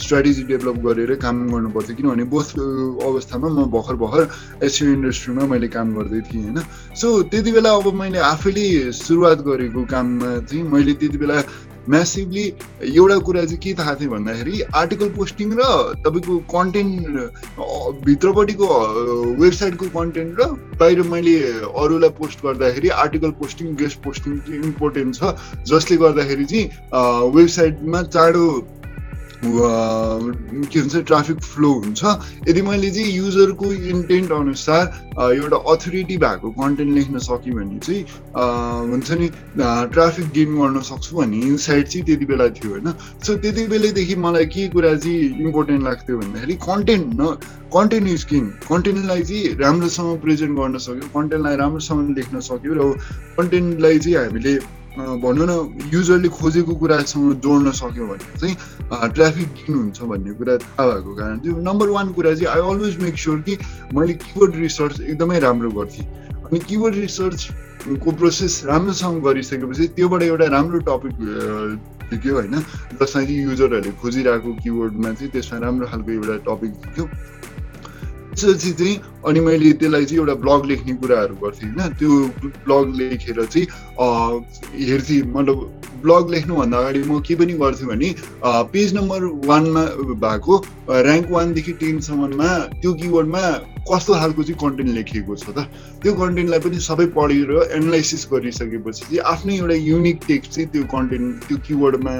[0.00, 5.94] स्ट्राटेजी डेभलप गरेर काम गर्नुपर्थ्यो किनभने बोथ अवस्थामा म भर्खर भर्खर एसियो इन्डस्ट्रीमा मैले काम
[5.96, 6.58] गर्दै थिएँ होइन।
[6.96, 11.36] सो त्यति बेला अब मैले आफैले सुरुवात गरेको काममा चाहिँ मैले त्यति बेला
[11.88, 12.44] म्यासिभली
[12.82, 15.62] एउटा कुरा चाहिँ के थाहा थियो भन्दाखेरि आर्टिकल पोस्टिङ र
[16.04, 17.04] तपाईँको कन्टेन्ट
[18.06, 18.66] भित्रपट्टिको
[19.42, 20.46] वेबसाइटको कन्टेन्ट र
[20.80, 21.36] बाहिर मैले
[21.82, 25.34] अरूलाई पोस्ट गर्दाखेरि आर्टिकल पोस्टिङ गेस्ट पोस्टिङ चाहिँ इम्पोर्टेन्ट छ।
[25.70, 26.66] जसले गर्दाखेरि चाहिँ
[27.36, 28.44] वेबसाइटमा चाँडो
[29.46, 32.04] के भन्छ ट्राफिक फ्लो हुन्छ।
[32.48, 34.84] यदि मैले चाहिँ युजरको इन्टेन्ट अनुसार
[35.32, 38.02] एउटा अथोरिटी भएको कन्टेन्ट लेख्न सकेँ भने चाहिँ
[38.90, 39.28] हुन्छ नि
[39.92, 42.92] ट्राफिक गेन गर्न सक्छु भन्ने इन्साइट चाहिँ त्यति बेला थियो होइन।
[43.26, 47.36] सो त्यति बेलादेखि मलाई के कुरा चाहिँ इम्पोर्टेन्ट लाग्थ्यो भन्दाखेरि कन्टेन्ट न
[47.74, 52.92] कन्टेन्ट इज किङ कन्टेन्टलाई चाहिँ राम्रोसँग प्रेजेन्ट गर्न सक्यो कन्टेन्टलाई राम्रोसँग लेख्न सक्यो र
[53.36, 54.54] कन्टेन्टलाई चाहिँ हामीले
[54.96, 55.52] भनौँ न
[55.92, 58.56] युजरले खोजेको कुरासँग जोड्न सक्यो भने चाहिँ
[59.12, 62.96] ट्राफिक किन हुन्छ भन्ने कुरा थाहा भएको कारण चाहिँ नम्बर वान कुरा चाहिँ आई अलवेज
[63.02, 63.58] मेक स्योर कि
[63.92, 66.06] मैले किबोर्ड रिसर्च एकदमै राम्रो गर्थेँ
[66.48, 71.14] अनि किबोर्ड रिसर्चको प्रोसेस राम्रोसँग गरिसकेपछि त्योबाट एउटा राम्रो टपिक
[72.10, 72.54] देख्यो होइन
[72.96, 77.04] जसमा कि युजरहरूले खोजिरहेको किबोर्डमा चाहिँ त्यसमा राम्रो खालको एउटा टपिक देख्यो।
[78.36, 78.94] त्यसपछि चाहिँ
[79.26, 81.92] अनि मैले त्यसलाई चाहिँ एउटा ब्लग लेख्ने कुराहरू गर्थेँ होइन?
[81.98, 82.10] त्यो
[82.66, 83.66] ब्लग लेखेर चाहिँ
[84.88, 85.56] हेर्थेँ। मतलब
[86.02, 88.08] ब्लग लेख्नुभन्दा अगाडि म के पनि गर्थेँ भने
[88.72, 89.82] पेज नम्बर वानमा
[90.24, 90.54] भएको
[90.92, 92.50] ऱ्याङ्क वानदेखि टेनसम्ममा
[92.82, 93.42] त्यो किवर्डमा
[93.90, 95.58] कस्तो खालको चाहिँ कन्टेन्ट लेखिएको छ त?
[96.02, 101.44] त्यो कन्टेन्टलाई पनि सबै पढेर एनालाइसिस गरिसकेपछि चाहिँ आफ्नै एउटा युनिक टेक्स्ट चाहिँ त्यो कन्टेन्ट
[101.48, 102.14] त्यो किवर्डमा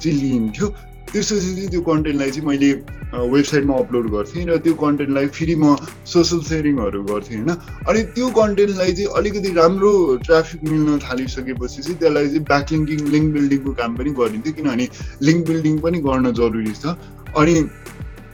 [0.00, 0.66] चाहिँ लिइन्थ्यो।
[1.12, 2.70] त्यसपछि त्यो कन्टेन्टलाई चाहिँ मैले
[3.12, 5.76] वेबसाइटमा अपलोड गर्थेँ र त्यो कन्टेन्टलाई फेरि म
[6.08, 7.50] सोसल सेयरिङहरू गर्थेँ होइन?
[7.88, 9.92] अनि त्यो कन्टेन्टलाई चाहिँ अलिकति राम्रो
[10.26, 14.86] ट्राफिक मिल्न थालिसकेपछि चाहिँ त्यसलाई चाहिँ ब्याकलिङ्किङ लिङ्क बिल्डिङको काम पनि गरिन्थ्यो किनभने
[15.28, 16.96] लिङ्क बिल्डिङ पनि गर्न जरुरी छ।
[17.36, 17.54] अनि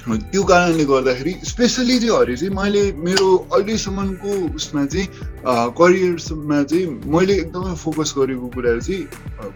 [0.08, 5.06] त्यो कारणले गर्दाखेरि स्पेसली चाहिँ हरे चाहिँ मैले मेरो अहिलेसम्मको उसमा चाहिँ
[5.78, 9.02] करियरमा चाहिँ मैले एकदमै फोकस गरेको कुरा चाहिँ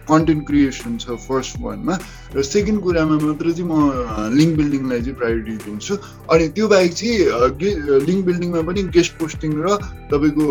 [0.09, 1.97] कन्टेन्ट क्रिएसन छ फर्स्ट वानमा
[2.35, 3.73] र सेकेन्ड कुरामा मात्र चाहिँ म
[4.37, 5.93] लिङ्क बिल्डिङलाई चाहिँ प्रायोरिटी दिन्छु।
[6.31, 7.17] अनि त्यो बाहेक चाहिँ
[8.07, 9.77] लिङ्क बिल्डिङमा पनि गेस्ट पोस्टिङ र
[10.13, 10.45] तपाईँको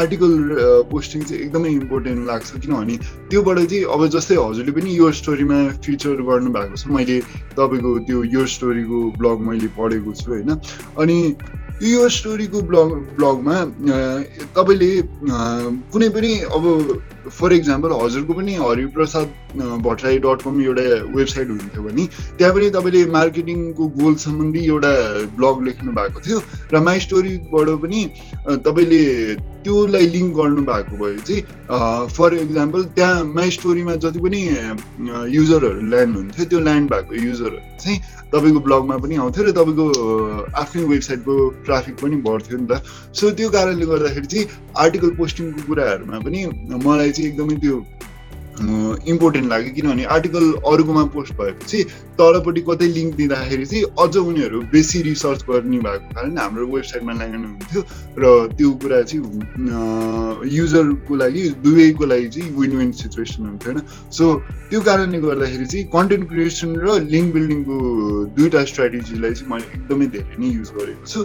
[0.00, 0.32] आर्टिकल
[0.90, 2.96] पोस्टिङ चाहिँ एकदमै इम्पोर्टेन्ट लाग्छ किनभने
[3.30, 7.18] त्योबाट चाहिँ अब जस्तै हजुरले पनि यो स्टोरीमा फिचर गर्नुभएको छ। मैले
[7.56, 10.50] तपाईँको त्यो यो स्टोरीको ब्लग मैले पढेको छु होइन?
[10.98, 11.18] अनि
[11.82, 13.54] यो स्टोरीको ब्लग ब्लगमा
[14.54, 14.90] तपाईँले
[15.90, 16.64] कुनै पनि अब
[17.30, 19.26] फर इक्जाम्पल हजुरको पनि हरिप्रसाद
[19.82, 22.06] भट्टराई डट कम एउटा वेबसाइट हुन्थ्यो भने
[22.38, 24.92] त्यहाँ पनि तपाईँले मार्केटिङको गोल सम्बन्धी एउटा
[25.34, 26.38] ब्लग लेख्नु भएको थियो
[26.70, 28.00] र माई स्टोरीबाट पनि
[28.46, 29.02] तपाईँले
[29.64, 34.42] त्योलाई लिङ्क गर्नु भएको भए चाहिँ फर इक्जाम्पल त्यहाँ माई स्टोरीमा जति पनि
[35.32, 37.98] युजरहरू ल्यान्ड हुन्थ्यो त्यो ल्यान्ड भएको युजरहरू चाहिँ
[38.34, 39.86] तपाईँको ब्लगमा पनि आउँथ्यो र तपाईँको
[40.62, 41.34] आफ्नै वेबसाइटको
[41.66, 42.82] ट्राफिक पनि बढ्थ्यो नि त।
[43.14, 44.46] सो त्यो कारणले गर्दाखेरि चाहिँ
[44.82, 46.40] आर्टिकल पोस्टिङको कुराहरूमा पनि
[46.86, 47.76] मलाई चाहिँ एकदमै त्यो
[48.54, 51.78] इम्पोर्टेन्ट लाग्यो किनभने आर्टिकल अरूकोमा पोस्ट भएपछि
[52.18, 57.48] तलपट्टि कतै लिङ्क दिँदाखेरि चाहिँ अझ उनीहरू बेसी रिसर्च गर्ने भएको कारण हाम्रो वेबसाइटमा ल्याउनु
[57.48, 57.80] हुन्थ्यो
[58.22, 59.22] र त्यो कुरा चाहिँ
[60.54, 63.82] युजरको लागि दुवैको लागि चाहिँ विन विन सिचुएसन हुन्थ्यो होइन?
[64.14, 64.24] सो
[64.70, 67.76] त्यो कारणले गर्दाखेरि चाहिँ कन्टेन्ट क्रिएसन र लिङ्क बिल्डिङको
[68.38, 71.20] दुईवटा स्ट्राटेजीलाई चाहिँ मैले एकदमै धेरै नै युज गरेको छु।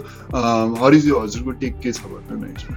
[0.82, 2.74] हरिजी हजुरको टेक के छ भन्नु न यसमा?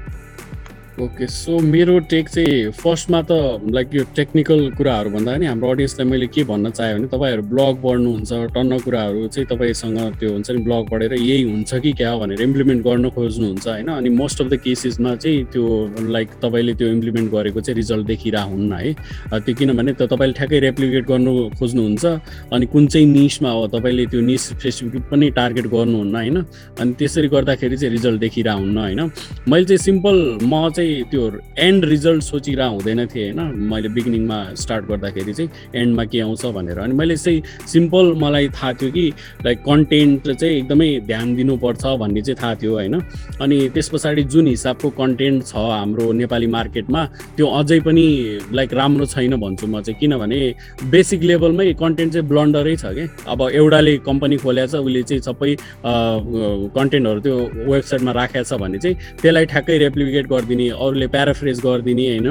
[1.01, 6.07] ओके सो मेरो टेक चाहिँ फर्स्टमा त लाइक यो टेक्निकल कुराहरू भन्दा नि हाम्रो अडियन्सलाई
[6.09, 10.61] मैले के भन्न चाहेँ भने तपाईँहरू ब्लग पढ्नुहुन्छ टन्न कुराहरू चाहिँ तपाईँसँग त्यो हुन्छ नि
[10.63, 13.87] ब्लग पढेर यही हुन्छ कि क्या भनेर इम्प्लिमेन्ट गर्न खोज्नुहुन्छ होइन?
[13.89, 15.65] अनि मोस्ट अफ द केसेसमा चाहिँ त्यो
[16.13, 18.93] लाइक तपाईँले त्यो इम्प्लिमेन्ट गरेको चाहिँ रिजल्ट देखिरह हुन्न है
[19.33, 22.05] त्यो किनभने त तपाईँले ठ्याक्कै रेप्लिकेट गर्नु खोज्नुहुन्छ
[22.53, 26.37] अनि कुन चाहिँ निसमा हो तपाईँले त्यो निस स्पेसिफिक पनि टार्गेट गर्नुहुन्न होइन?
[26.77, 29.01] अनि त्यसरी गर्दाखेरि चाहिँ रिजल्ट देखिरह हुन्न होइन?
[29.49, 33.55] मैले चाहिँ सिम्पल म चाहिँ चाहिँ त्यो एन्ड रिजल्ट सोचिरह हुँदैन थिएँ होइन?
[33.71, 37.41] मैले बिगिनिङमा स्टार्ट गर्दाखेरि चाहिँ एन्डमा के आउँछ भनेर। अनि मैले चाहिँ
[37.71, 39.05] सिम्पल मलाई थाहा थियो कि
[39.45, 42.99] लाइक कन्टेन्ट चाहिँ एकदमै ध्यान दिनुपर्छ भन्ने चाहिँ थाहा थियो होइन?
[43.41, 47.01] अनि त्यस पछाडि जुन हिसाबको कन्टेन्ट छ हाम्रो नेपाली मार्केटमा
[47.37, 48.05] त्यो अझै पनि
[48.51, 50.39] लाइक राम्रो छैन भन्छु म चाहिँ। किनभने
[50.91, 53.07] बेसिक लेभलमै कन्टेन्ट चाहिँ ब्लन्डरै छ कि?
[53.27, 55.51] अब एउटाले कम्पनी खोलेको छ उसले चाहिँ सबै
[56.75, 57.37] कन्टेन्टहरू त्यो
[57.71, 62.27] वेबसाइटमा राखेको छ भने चाहिँ त्यसलाई ठ्याक्कै रेप्लिकेट गरिदिने अरूले प्याराफ्रेज गरिदिने होइन?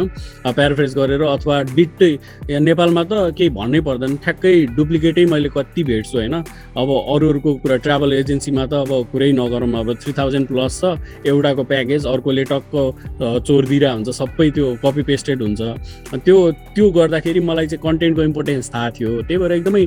[0.47, 2.13] प्याराफ्रेज गरेर अथवा डिट्टै
[2.61, 6.35] नेपालमा त केही भन्नै पर्दैन ठ्याक्कै डुप्लिकेटै मैले कति भेट्छु होइन?
[6.77, 11.63] अब अरूहरूको कुरा ट्राभल एजेन्सीमा त अब कुरै नगरौँ अब थ्री थाउजन्ड प्लस छ एउटाको
[11.73, 12.73] प्याकेज अर्कोले टक्क
[13.47, 15.61] चोरिदिरहेको हुन्छ सबै त्यो कपी पेस्टेड हुन्छ।
[16.25, 16.37] त्यो
[16.75, 19.85] त्यो गर्दाखेरि मलाई चाहिँ कन्टेन्टको इम्पोर्टेन्स थाहा थियो। त्यही भएर एकदमै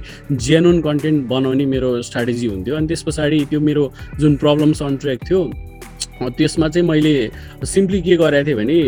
[0.47, 3.83] जेनुन कन्टेन्ट बनाउने मेरो स्ट्राटेजी हुन्थ्यो। अनि त्यस पछाडि त्यो मेरो
[4.19, 5.41] जुन प्रब्लम सन्ट्रेक थियो
[6.21, 7.13] त्यसमा चाहिँ मैले
[7.65, 8.79] सिम्पली के गरेको थिएँ भने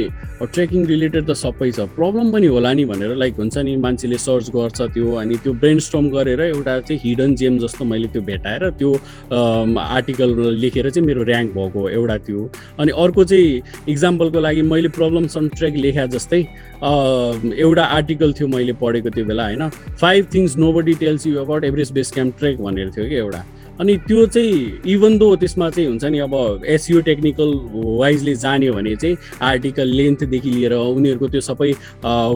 [0.47, 4.49] ट्रेकिङ रिलेटेड त सबै छ। प्रब्लम पनि होला नि भनेर लाइक हुन्छ नि मान्छेले सर्च
[4.55, 8.69] गर्छ त्यो अनि त्यो ब्रेन स्ट्रम गरेर एउटा चाहिँ हिडन जेम जस्तो मैले त्यो भेटाएर
[8.79, 8.91] त्यो
[9.31, 10.29] आर्टिकल
[10.61, 15.47] लेखेर चाहिँ मेरो ऱ्याङ्क भएको एउटा त्यो अनि अर्को चाहिँ इक्जाम्पलको लागि मैले प्रब्लम सम
[15.57, 16.41] ट्रेक लेखा जस्तै
[16.79, 21.91] एउटा आर्टिकल थियो मैले पढेको त्यो बेला होइन five things nobody tells you about average
[21.91, 23.45] base camp trek भनेर थियो कि एउटा।
[23.79, 27.51] अनि त्यो चाहिँ इभन दो त्यसमा चाहिँ हुन्छ नि अब एसयु टेक्निकल
[27.99, 29.17] वाइजले जान्यो भने चाहिँ
[29.49, 31.71] आर्टिकल लेन्थदेखि लिएर उनीहरूको त्यो सबै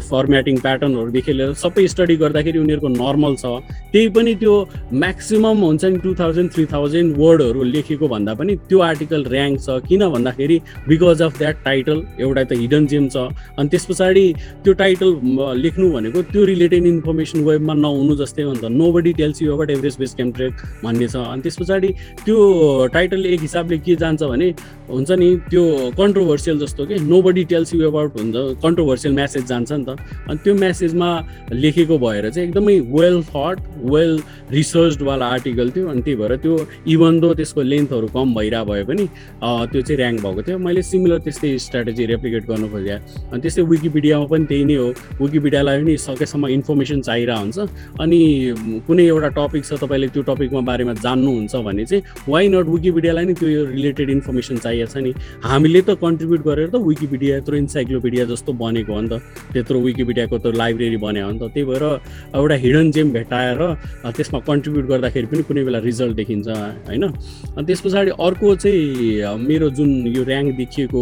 [0.10, 3.46] फर्मेटिङ प्याटर्नहरूदेखि लिएर सबै स्टडी गर्दाखेरि उनीहरूको नर्मल छ।
[3.94, 4.54] त्यही पनि त्यो
[5.04, 9.80] म्याक्सिमम् हुन्छ नि टु थाउजन्ड थ्री थाउजन्ड वर्डहरू लेखेको भन्दा पनि त्यो आर्टिकल ऱ्याङ्क छ।
[9.90, 13.18] किन भन्दाखेरि बिकज अफ द्याट टाइटल एउटा त हिडन जेम छ।
[13.58, 14.26] अनि त्यस पछाडि
[14.64, 15.12] त्यो टाइटल
[15.66, 20.16] लेख्नु भनेको त्यो रिलेटेड इन्फर्मेसन वेबमा नहुनु जस्तै त nobody tells you about average base
[20.16, 20.54] camp trek
[20.86, 21.90] भन्ने छ। अनि त्यस पछाडि
[22.26, 22.38] त्यो
[22.94, 24.50] टाइटल एक हिसाबले के जान्छ भने
[24.92, 25.64] हुन्छ नि त्यो
[25.98, 29.96] कन्ट्रोभर्सियल जस्तो कि nobody tells you about हुन्छ कन्ट्रोभर्सियल म्यासेज जान्छ नि त।
[30.30, 31.10] अनि त्यो म्यासेजमा
[31.54, 33.60] लेखेको भएर चाहिँ एकदमै वेल थट
[33.94, 34.20] वेल
[34.52, 36.54] रिसर्चवाला आर्टिकल थियो। अनि त्यही भएर त्यो
[36.94, 39.06] इभन दो त्यसको लेन्थहरू कम भइरह भए पनि
[39.42, 43.00] त्यो चाहिँ ऱ्याङ्क भएको थियो। मैले सिमिलर त्यस्तै स्ट्राटेजी रेप्लिकेट गर्नु खोजेँ।
[43.32, 44.88] अनि त्यस्तै विकिपिडियामा पनि त्यही नै हो।
[45.22, 47.58] विकिपिडियालाई पनि सकेसम्म इन्फर्मेसन चाहिरहेको हुन्छ।
[48.02, 48.20] अनि
[48.88, 53.34] कुनै एउटा टपिक छ तपाईँले त्यो टपिकमा बारेमा जान्नुहुन्छ भने चाहिँ वाइ नट विकिपिडियालाई नै
[53.34, 55.14] त्यो रिलेटेड इन्फर्मेसन चाहिएको छ नि?
[55.46, 59.14] हामीले त कन्ट्रिब्युट गरेर त विकिपिडिया यत्रो इन्साइक्लोपिडिया जस्तो बनेको हो नि त।
[59.54, 61.84] त्यत्रो विकिपिडियाको त लाइब्रेरी बन्यो हो नि त। त्यही भएर
[62.36, 63.60] एउटा हिडन जेम भेटाएर
[64.18, 66.48] त्यसमा कन्ट्रिब्युट गर्दाखेरि पनि कुनै बेला रिजल्ट देखिन्छ
[66.90, 67.04] होइन?
[67.58, 71.02] अनि त्यस पछाडि अर्को चाहिँ मेरो जुन यो ऱ्याङ्क देखिएको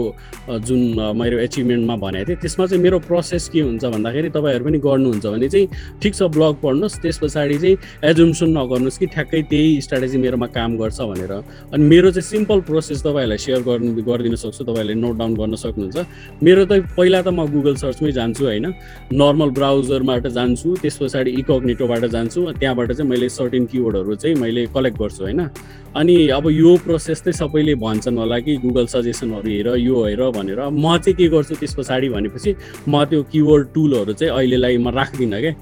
[0.67, 0.79] जुन
[1.15, 5.47] मेरो एचिभमेन्टमा भनेको थिएँ त्यसमा चाहिँ मेरो प्रोसेस के हुन्छ भन्दाखेरि तपाईँहरू पनि गर्नुहुन्छ भने
[5.49, 5.67] चाहिँ
[6.01, 7.77] ठिक छ ब्लग पढ्नुहोस्। त्यस पछाडि चाहिँ
[8.11, 11.31] एजुम्सन नगर्नुहोस् कि ठ्याक्कै त्यही स्ट्राटेजी स्ट्राटेजी मेरोमा काम गर्छ भनेर।
[11.73, 15.97] अनि मेरो चाहिँ सिम्पल प्रोसेस तपाईँहरूलाई सेयर गर्नु गरिदिन सक्छु तपाईँहरूले नोट डाउन गर्न सक्नुहुन्छ।
[16.41, 18.65] मेरो त पहिला त म गुगल सर्चमै जान्छु होइन।
[19.13, 24.97] नर्मल ब्राउजरबाट जान्छु त्यस पछाडि इकग्नेटोबाट जान्छु त्यहाँबाट चाहिँ मैले सर्टेन किवर्डहरू चाहिँ मैले कलेक्ट
[24.97, 25.41] गर्छु होइन।
[25.89, 30.59] अनि अब यो प्रोसेस चाहिँ सबैले भन्छन् होला कि गुगल सजेसनहरू हेर यो हेर भनेर।
[30.73, 32.55] म चाहिँ के गर्छु त्यस पछाडि भनेपछि
[32.89, 35.53] म त्यो किवर्ड टुलहरू चाहिँ अहिलेलाई म राख्दिनँ क्या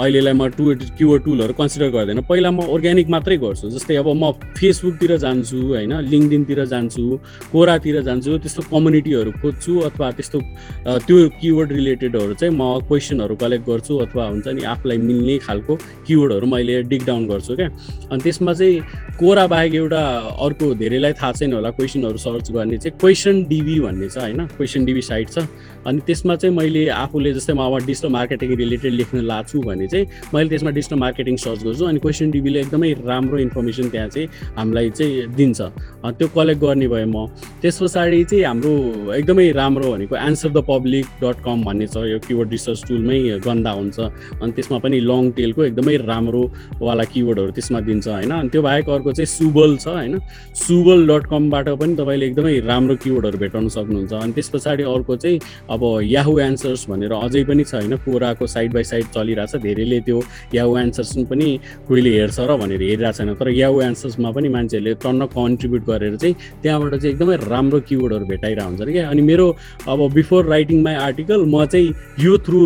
[0.00, 0.64] अहिलेलाई म टु
[0.98, 5.92] किवर्ड टुलहरू कन्सिडर गर्दैन। पहिला म अर्ग्यानिक मात्रै गर्छु जस्तै अब म फेसबुकतिर जान्छु होइन
[6.12, 7.02] लिङ्कडिनतिर जान्छु
[7.52, 10.38] कोरातिर जान्छु त्यस्तो कम्युनिटीहरू खोज्छु अथवा त्यस्तो
[11.06, 15.74] त्यो किवर्ड रिलेटेडहरू चाहिँ म क्वेसनहरू कलेक्ट गर्छु अथवा हुन्छ नि आफूलाई मिल्ने खालको
[16.06, 17.68] किवर्डहरू मैले डिक डाउन गर्छु क्या।
[18.12, 20.02] अनि त्यसमा चाहिँ कोरा बाहेक एउटा
[20.46, 24.84] अर्को धेरैलाई थाहा छैन होला क्वेसनहरू सर्च गर्ने चाहिँ क्वेसन डिबी भन्ने छ होइन। क्वेसन
[24.84, 25.48] डिबी साइट छ।
[25.86, 30.06] अनि त्यसमा चाहिँ मैले आफूले जस्तै म अब डिजिटल मार्केटिङ रिलेटेड लेख्न लाग्छु भने चाहिँ
[30.34, 34.90] मैले त्यसमा डिजिटल मार्केटिङ सर्च गर्छु अनि क्वेसन डिबीले एकदमै राम्रो इन्फर्मेसन त्यहाँ चाहिँ हामीलाई
[34.90, 35.60] चाहिँ दिन्छ।
[36.18, 37.26] त्यो कलेक्ट गर्ने भएँ म।
[37.62, 38.72] त्यस पछाडि चाहिँ हाम्रो
[39.14, 43.70] एकदमै राम्रो भनेको answer the public dot com भन्ने छ यो किवर्ड रिसर्च टुलमै गन्दा
[43.70, 43.98] हुन्छ।
[44.42, 49.12] अनि त्यसमा पनि लङ टेलको एकदमै राम्रोवाला किवर्डहरू त्यसमा दिन्छ होइन। अनि त्यो बाहेक अर्को
[49.12, 50.18] चाहिँ सुबल छ होइन।
[50.56, 55.38] सुबल डट कमबाट पनि तपाईँले एकदमै राम्रो किवर्डहरू भेटाउन सक्नुहुन्छ। अनि त्यस पछाडि अर्को चाहिँ
[55.76, 60.22] अब याहु एन्सर्स भनेर अझै पनि छ होइन कोराको साइड बाई साइड चलिरहेछ धेरैले त्यो
[60.54, 61.48] याहु एन्सर्स पनि
[61.88, 66.34] कोहीले हेर्छ र भनेर हेरिरहेको छैन तर याहु एन्सर्समा पनि मान्छेहरूले टन्न कन्ट्रिब्युट गरेर चाहिँ
[66.62, 69.08] त्यहाँबाट चाहिँ एकदमै राम्रो किवर्डहरू भेटाइरहेको हुन्छ। क्या?
[69.10, 69.46] अनि मेरो
[69.88, 72.60] अब बिफोर राइटिङ माई आर्टिकल म चाहिँ यो थ्रु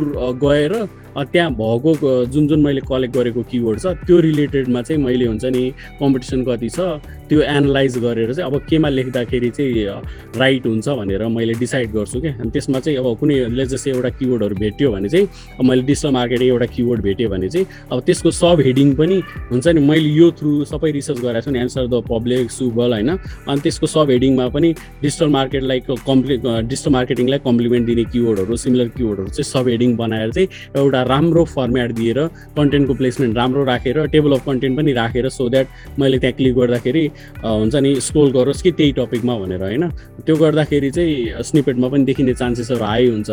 [0.45, 0.73] गएर
[1.19, 5.63] त्यहाँ भएको जुन जुन मैले कलेक्ट गरेको किवर्ड छ त्यो रिलेटेडमा चाहिँ मैले हुन्छ नि
[6.01, 6.81] कम्पिटिसन कति छ
[7.29, 12.33] त्यो एनालाइज गरेर चाहिँ अब केमा लेख्दाखेरि चाहिँ राइट हुन्छ भनेर मैले डिसाइड गर्छु क्या।
[12.41, 15.27] अनि त्यसमा चाहिँ अब कुनैले जस्तै एउटा किवर्डहरू भेट्यो भने चाहिँ
[15.59, 19.21] अब मैले डिजिटल मार्केटिङ एउटा किवर्ड भेट्यो भने चाहिँ अब त्यसको सब हेडिङ पनि
[19.51, 23.11] हुन्छ नि मैले यो थ्रु सबै रिसर्च गराएको छु नि एन्सर द पब्लिक सुबल होइन।
[23.11, 29.29] अनि त्यसको सब हेडिङमा पनि डिजिटल मार्केटलाई कम्प्लि डिजिटल मार्केटिङलाई कम्प्लिमेन्ट दिने किवर्डहरू सिमिलर किवर्डहरू
[29.29, 32.19] चाहिँ सब हेडिङ बनाएर चाहिँ एउटा राम्रो फर्मेट दिएर
[32.57, 37.05] कन्टेन्टको प्लेसमेन्ट राम्रो राखेर टेबल अफ कन्टेन्ट पनि राखेर सो द्याट मैले त्यहाँ क्लिक गर्दाखेरि
[37.45, 39.89] हुन्छ नि स्क्रोल गरोस् कि त्यही टपिकमा भनेर होइन?
[40.27, 43.31] त्यो गर्दाखेरि चाहिँ स्निपेटमा पनि देखिने चान्सेसहरू हाई हुन्छ।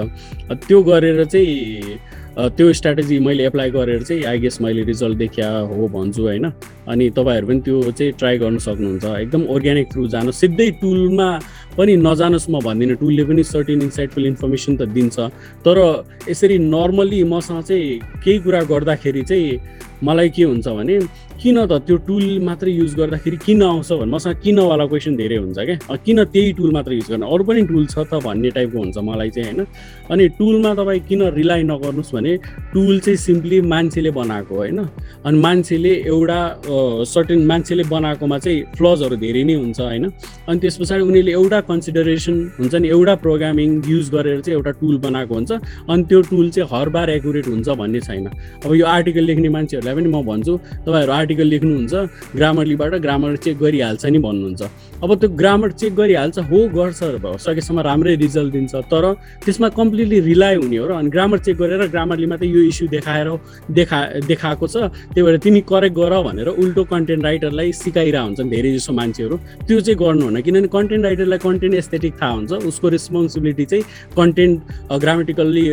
[0.67, 1.99] त्यो गरेर चाहिँ
[2.37, 6.45] त्यो स्ट्राटेजी मैले एप्लाई गरेर चाहिँ आई गेस मैले रिजल्ट देखिया हो भन्छु होइन?
[6.87, 11.29] अनि तपाईँहरू पनि त्यो चाहिँ ट्राई गर्न सक्नुहुन्छ। एकदम अर्ग्यानिक थ्रु जानु सिधै टुलमा
[11.77, 15.17] पनि नजानुहोस् म भन्दिनँ। टुलले पनि सर्टेन इन्साइटफुल इन्फर्मेसन त दिन्छ।
[15.65, 15.77] तर
[16.29, 19.59] यसरी नर्मल्ली मसँग चाहिँ केही कुरा गर्दाखेरि चाहिँ
[20.03, 20.99] मलाई के हुन्छ भने
[21.37, 25.57] किन त त्यो टुल मात्रै युज गर्दाखेरि किन आउँछ भने मसँग किनवाला क्वेसन धेरै हुन्छ
[25.57, 27.25] क्या। किन त्यही टुल मात्र युज गर्ने?
[27.25, 29.65] अरू पनि टुल छ त भन्ने टाइपको हुन्छ मलाई चाहिँ होइन।
[30.09, 32.33] अनि टुलमा तपाईँ किन रिलाइ नगर्नुहोस् भने
[32.73, 34.79] टुल चाहिँ सिम्पली मान्छेले बनाएको होइन।
[35.25, 36.39] अनि मान्छेले एउटा
[37.05, 40.05] सर्टेन मान्छेले बनाएकोमा चाहिँ फ्लजहरू धेरै नै हुन्छ होइन।
[40.49, 44.97] अनि त्यस पछाडि उनीहरूले एउटा कन्सिडरेसन हुन्छ नि एउटा प्रोग्रामिङ युज गरेर चाहिँ एउटा टुल
[45.05, 45.51] बनाएको हुन्छ
[45.89, 48.25] अनि त्यो टुल चाहिँ हर बार एकुरेट हुन्छ भन्ने छैन।
[48.65, 51.93] अब यो आर्टिकल लेख्ने मान्छेहरूलाई पनि म भन्छु तपाईँहरू आर्टिकल लेख्नुहुन्छ
[52.35, 54.61] ग्रामरलीबाट ग्रामर चेक गरिहाल्छ नि भन्नुहुन्छ।
[55.03, 56.99] अब त्यो ग्रामर चेक गरिहाल्छ हो गर्छ
[57.45, 59.05] सकेसम्म राम्रै रिजल्ट दिन्छ तर
[59.45, 63.29] त्यसमा कम्प्लिटली रिलाइ हुने हो र अनि ग्रामर चेक गरेर ग्रामरलीमा त यो इस्यु देखाएर
[63.77, 64.75] देखा देखाएको छ
[65.13, 69.35] त्यही भएर तिमी करेक्ट गर भनेर उल्टो कन्टेन्ट राइटरलाई सिकाइरहेको हुन्छन् धेरै जसो मान्छेहरू।
[69.67, 73.83] त्यो चाहिँ गर्नु हुन किनभने कन्टेन्ट राइटरलाई कन्टेन्ट एस्थेटिक थाहा हुन्छ। उसको रेस्पोन्सिबिलिटी चाहिँ
[74.17, 74.61] कन्टेन्ट
[75.01, 75.65] ग्रामेटिकल्ली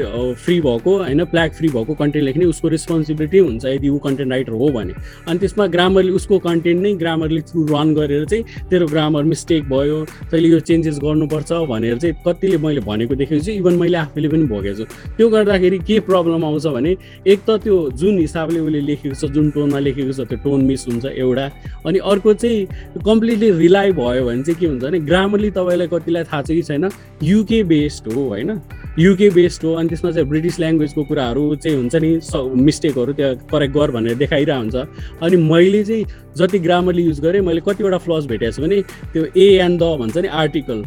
[0.44, 4.52] फ्री भएको होइन प्ल्याग फ्री भएको कन्टेन्ट लेख्ने उसको रेस्पोन्सिबिलिटी हुन्छ यदि ऊ कन्टेन्ट राइटर
[4.52, 4.92] हो भने।
[5.28, 10.04] अनि त्यसमा ग्रामरली उसको कन्टेन्ट नै ग्रामरली थ्रु रन गरेर चाहिँ तेरो ग्रामर मिस्टेक भयो
[10.30, 14.44] तैँले यो चेन्जेस गर्नुपर्छ भनेर चाहिँ कतिले मैले भनेको देखेको छु। इभन मैले आफैले पनि
[14.48, 14.84] भोगेको छु।
[15.16, 19.50] त्यो गर्दाखेरि के प्रब्लम आउँछ भने एक त त्यो जुन हिसाबले उसले लेखेको छ जुन
[19.50, 21.46] टोनमा लेखेको छ त्यो टोन मिस हुन्छ एउटा।
[21.86, 26.42] अनि अर्को चाहिँ कम्प्लिटली रिलाइ भयो भने चाहिँ के हुन्छ भने ग्रामरली तपाईँलाई कतिलाई थाहा
[26.42, 26.88] छ कि छैन
[27.22, 28.60] युके बेस्ड हो होइन?
[28.98, 33.34] युके बेस्ड हो अनि त्यसमा चाहिँ ब्रिटिस ल्याङ्ग्वेजको कुराहरू चाहिँ हुन्छ नि स मिस्टेकहरू त्यहाँ
[33.50, 34.76] करेक्ट गर भनेर देखाइरहेको हुन्छ।
[35.22, 36.04] अनि मैले चाहिँ
[36.38, 38.82] जति ग्रामरली युज गरेँ मैले कतिवटा फ्लज भेटेको छु भने
[39.12, 40.84] त्यो ए एन्ड द भन्छ नि आर्टिकल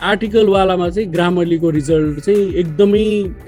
[0.00, 3.00] आर्टिकलवालामा चाहिँ ग्रामरलीको रिजल्ट चाहिँ एकदमै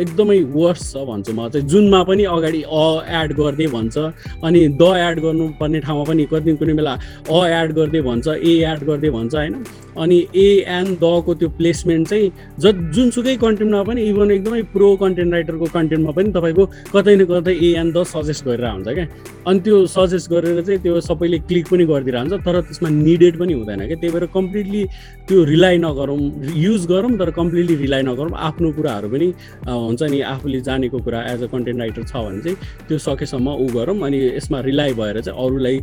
[0.04, 2.84] एकदमै वर्स छ भन्छु म। चाहिँ जुनमा पनि अगाडि अ
[3.20, 3.96] एड गर्दै भन्छ
[4.44, 8.84] अनि द एड गर्नुपर्ने ठाउँमा पनि कति कुनै बेला अ एड गर्दै भन्छ ए एड
[8.84, 9.54] गर्दै भन्छ होइन?
[9.98, 15.32] अनि ए एन दको त्यो प्लेसमेन्ट चाहिँ ज जुनसुकै कन्टेन्टमा पनि इभन एकदमै प्रो कन्टेन्ट
[15.32, 19.06] राइटरको कन्टेन्टमा पनि तपाईँको कतै न कतै ए एन द सजेस्ट गरेर हुन्छ क्या।
[19.46, 23.86] अनि त्यो सजेस्ट गरेर चाहिँ त्यो सबैले क्लिक पनि हुन्छ तर त्यसमा निडेड पनि हुँदैन
[23.86, 24.84] क्या। त्यही भएर कम्प्लिटली
[25.28, 26.18] त्यो रिलाइ नगरौँ
[26.56, 29.28] युज गरौँ तर कम्प्लिटली रिलाइ नगरौँ। आफ्नो कुराहरू पनि
[29.68, 32.56] हुन्छ नि आफूले जानेको कुरा एज अ कन्टेन्ट राइटर छ भने चाहिँ
[32.88, 35.76] त्यो सकेसम्म ऊ गरौँ। अनि यसमा रिलाइ भएर चाहिँ अरूलाई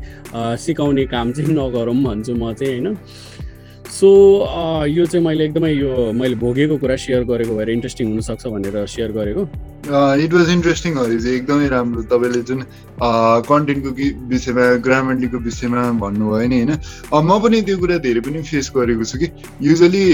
[0.65, 2.97] सिकाउने काम चाहिँ नगरौँ भन्छु म चाहिँ होइन।
[3.89, 4.09] सो
[4.87, 9.11] यो चाहिँ मैले एकदमै यो मैले भोगेको कुरा सेयर गरेको भएर इन्ट्रेस्टिङ हुनसक्छ भनेर सेयर
[9.11, 9.43] गरेको।
[10.23, 12.61] इट वाज इन्ट्रेस्टिङ हरि चाहिँ एकदमै राम्रो तपाईँले जुन
[13.49, 13.91] कन्टेन्टको
[14.29, 16.71] विषयमा ग्रामरलीको विषयमा भन्नुभयो नि होइन?
[17.13, 19.27] म पनि त्यो कुरा धेरै पनि फेस गरेको छु कि
[19.67, 20.05] युजली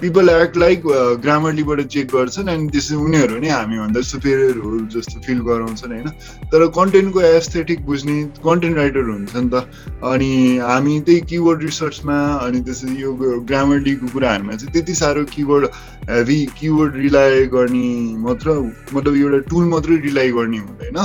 [0.00, 0.82] पिपल एक्ट लाइक
[1.24, 6.08] ग्रामरलीबाट चेक गर्छन् अनि त्यसै उनीहरू नै हामीभन्दा सुपेरियर हो जस्तो फिल गराउँछन् होइन?
[6.52, 9.66] तर कन्टेन्टको एस्थेटिक बुझ्ने कन्टेन्ट राइटर हुन्छ नि त।
[10.12, 13.12] अनि हामी त्यही किवर्ड रिसर्चमा अनि त्यसरी यो
[13.48, 15.64] ग्रामरलीको कुराहरूमा चाहिँ त्यति साह्रो किवर्ड
[16.10, 17.88] हेभी किवर्ड रिलाइ गर्ने
[18.20, 18.50] मात्र
[18.94, 20.98] मतलब एउटा टुल मात्रै रिलाइ गर्ने हुँदैन।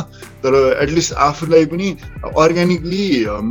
[0.43, 1.87] तर एटलिस्ट आफूलाई पनि
[2.37, 3.03] अर्ग्यानिकली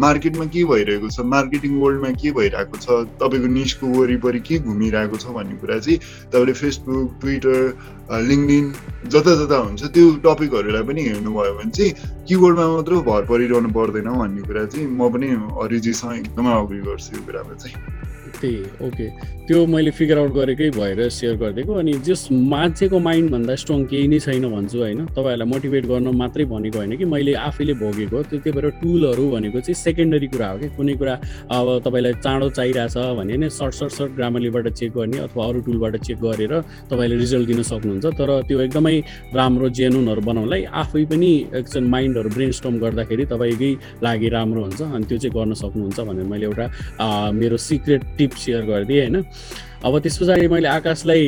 [0.05, 2.87] मार्केटमा के भइरहेको छ मार्केटिङ वर्ल्डमा के भइरहेको छ
[3.21, 5.99] तपाईँको निस्को वरिपरि के घुमिरहेको छ भन्ने कुरा चाहिँ
[6.33, 7.57] तपाईँले फेसबुक ट्विटर
[8.29, 8.73] लिङ्कडिन
[9.13, 11.93] जता जता हुन्छ त्यो टपिकहरूलाई पनि हेर्नुभयो भने चाहिँ
[12.29, 15.29] किबोर्डमा मात्र भर परिरहनु पर्दैन भन्ने कुरा चाहिँ म पनि
[15.65, 17.98] अरिजीसँग एकदमै अग्री गर्छु यो कुरामा चाहिँ।
[18.41, 19.07] त्यही ओके
[19.49, 24.19] त्यो मैले फिगर आउट गरेकै भएर सेयर गरिदिएको अनि जस मान्छेको माइन्डभन्दा स्ट्रङ केही नै
[24.21, 28.53] छैन भन्छु होइन। तपाईँहरूलाई मोटिभेट गर्न मात्रै भनेको होइन कि मैले आफैले भोगेको त्यो त्यही
[28.57, 31.15] भएर टुलहरू भनेको चाहिँ सेकेन्डरी कुरा हो कि। कुनै कुरा
[31.49, 35.97] अब तपाईँलाई चाँडो चाहिरहेछ भने नै सर्ट सर्ट सर्ट ग्रामरलीबाट चेक गर्ने अथवा अरू टुलबाट
[36.05, 36.55] चेक गरेर
[36.93, 38.97] तपाईँले रिजल्ट दिन सक्नुहुन्छ। तर त्यो एकदमै
[39.33, 43.73] राम्रो जेनुनहरू बनाउनलाई आफै पनि एकछिन माइन्डहरू ब्रेन स्टम गर्दाखेरि तपाईँकै
[44.05, 46.67] लागि राम्रो हुन्छ अनि त्यो चाहिँ गर्न सक्नुहुन्छ भनेर मैले एउटा
[47.33, 49.25] मेरो सिक्रेट टिप सेयर गरिदिएँ होइन
[49.79, 51.23] अब त्यस पछाडि मैले आकाशलाई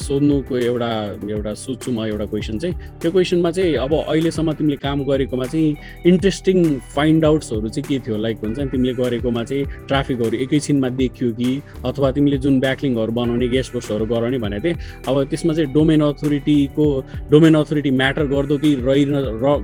[0.00, 0.88] सोध्नुको एउटा
[1.28, 5.76] एउटा सोध्छु म एउटा क्वेसन चाहिँ। त्यो क्वेसनमा चाहिँ अब अहिलेसम्म तिमीले काम गरेकोमा चाहिँ
[6.08, 6.56] इन्ट्रेस्टिङ
[6.96, 8.16] फाइन्ड आउट्सहरू चाहिँ के थियो?
[8.16, 11.50] लाइक हुन्छ नि तिमीले गरेकोमा चाहिँ ट्राफिकहरू एकैछिनमा देखियो कि?
[11.84, 14.76] अथवा तिमीले जुन ब्याकलिङहरू बनाउने गेस्ट पोस्टहरू गराउने भनेको थिएँ।
[15.08, 16.86] अब त्यसमा चाहिँ डोमेन अथोरिटीको
[17.28, 19.12] डोमेन अथोरिटी म्याटर गर्दो कि रहेन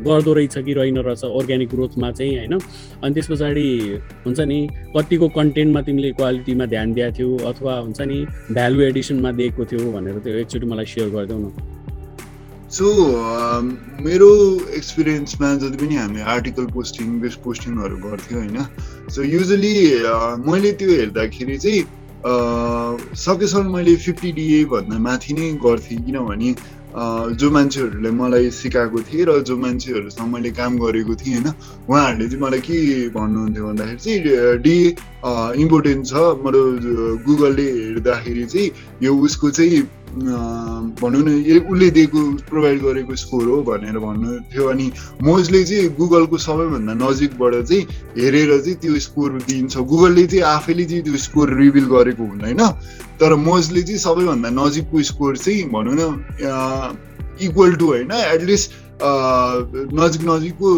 [0.04, 2.60] गर्दो रहेछ कि रहेन रहेछ अर्ग्यानिक ग्रोथमा चाहिँ होइन?
[3.04, 3.66] अनि त्यस पछाडि
[4.28, 4.58] हुन्छ नि
[4.96, 7.52] कतिको कन्टेन्टमा तिमीले क्वालिटीमा ध्यान दिएको थियो?
[7.54, 8.18] अथवा हुन्छ नि
[8.50, 11.72] भ्यालु एडिसनमा दिएको थियो भनेर त्यो एकचोटि मलाई सेयर गरिदेऊ न।
[12.74, 12.86] सो
[14.04, 14.28] मेरो
[14.76, 18.58] एक्सपिरियन्समा जति पनि हामी आर्टिकल पोस्टिङ बेस्ट पोस्टिङहरू गर्थ्यौँ होइन
[19.14, 19.74] सो युजली
[20.46, 21.82] मैले त्यो हेर्दाखेरि चाहिँ
[23.22, 26.50] सकेसम्म मैले फिफ्टी डिए भन्दा माथि नै गर्थेँ किनभने
[26.94, 31.48] जो मान्छेहरूले मलाई सिकाएको थिएँ र जो मान्छेहरूसँग मैले काम गरेको थिएँ होइन?
[31.90, 32.78] उहाँहरूले चाहिँ मलाई के
[33.10, 34.76] भन्नुहुन्थ्यो भन्दाखेरि चाहिँ डी
[35.58, 37.66] इम्पोर्टेन्ट छ। मतलब गुगलले
[37.98, 38.70] हेर्दाखेरि चाहिँ
[39.02, 39.82] यो उसको चाहिँ
[40.14, 41.28] भनौँ न
[41.66, 44.86] उसले दिएको प्रोभाइड गरेको स्कोर हो भनेर भन्नु थियो। अनि
[45.22, 47.82] मोजले चाहिँ गुगलको सबैभन्दा नजिकबाट चाहिँ
[48.18, 52.62] हेरेर चाहिँ त्यो स्कोर दिन्छ। गुगलले चाहिँ आफैले चाहिँ त्यो स्कोर रिभिल गरेको हुँदैन।
[53.18, 56.02] तर मोजले चाहिँ सबैभन्दा नजिकको स्कोर चाहिँ भनौँ न
[57.42, 58.70] इक्वल टु होइन एटलिस्ट
[59.02, 60.68] नजिक नजिकको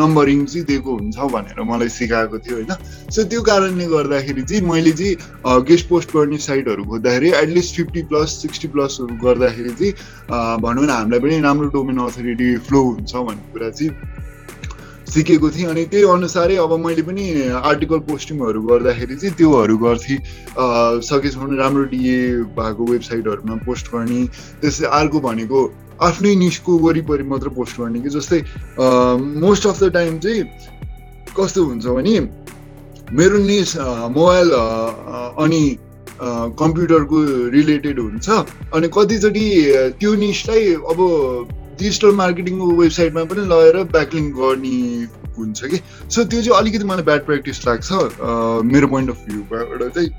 [0.00, 2.72] नम्बरिङ चाहिँ दिएको हुन्छ भनेर मलाई सिकाएको थियो होइन?
[3.10, 8.28] सो त्यो कारणले गर्दाखेरि चाहिँ मैले चाहिँ गेस्ट पोस्ट गर्ने साइटहरू खोज्दाखेरि at least fifty plus
[8.42, 9.92] sixty प्लसहरू गर्दाखेरि चाहिँ
[10.60, 13.92] भनौँ न हामीलाई पनि राम्रो डोमेन अथोरिटी फ्लो हुन्छ भन्ने कुरा चाहिँ
[15.04, 17.24] सिकेको थिएँ। अनि त्यही अनुसारै अब मैले पनि
[17.54, 20.18] आर्टिकल पोस्टिङहरू गर्दाखेरि चाहिँ त्योहरू गर्थेँ।
[21.08, 22.16] सकेसम्म राम्रो डिए
[22.56, 24.20] भएको वेबसाइटहरूमा पोस्ट गर्ने।
[24.60, 25.60] त्यसै अर्को भनेको
[26.02, 28.40] आफ्नै निस्को वरिपरि मात्र पोस्ट गर्ने कि जस्तै
[29.40, 30.42] मोस्ट अफ द टाइम चाहिँ
[31.36, 32.20] कस्तो हुन्छ भने
[33.12, 33.76] मेरो निस
[34.16, 34.50] मोबाइल
[35.44, 35.62] अनि
[36.60, 37.18] कम्प्युटरको
[37.50, 38.28] रिलेटेड हुन्छ।
[38.74, 39.46] अनि कतिचोटि
[40.00, 40.98] त्यो निसलाई अब
[41.78, 44.76] डिजिटल मार्केटिङको वेबसाइटमा पनि लगेर ब्याकलिङ गर्ने
[45.38, 45.80] हुन्छ कि।
[46.10, 47.88] सो त्यो चाहिँ अलिकति मलाई ब्याड प्र्याक्टिस लाग्छ
[48.70, 50.10] मेरो पोइन्ट अफ भ्यूबाट चाहिँ।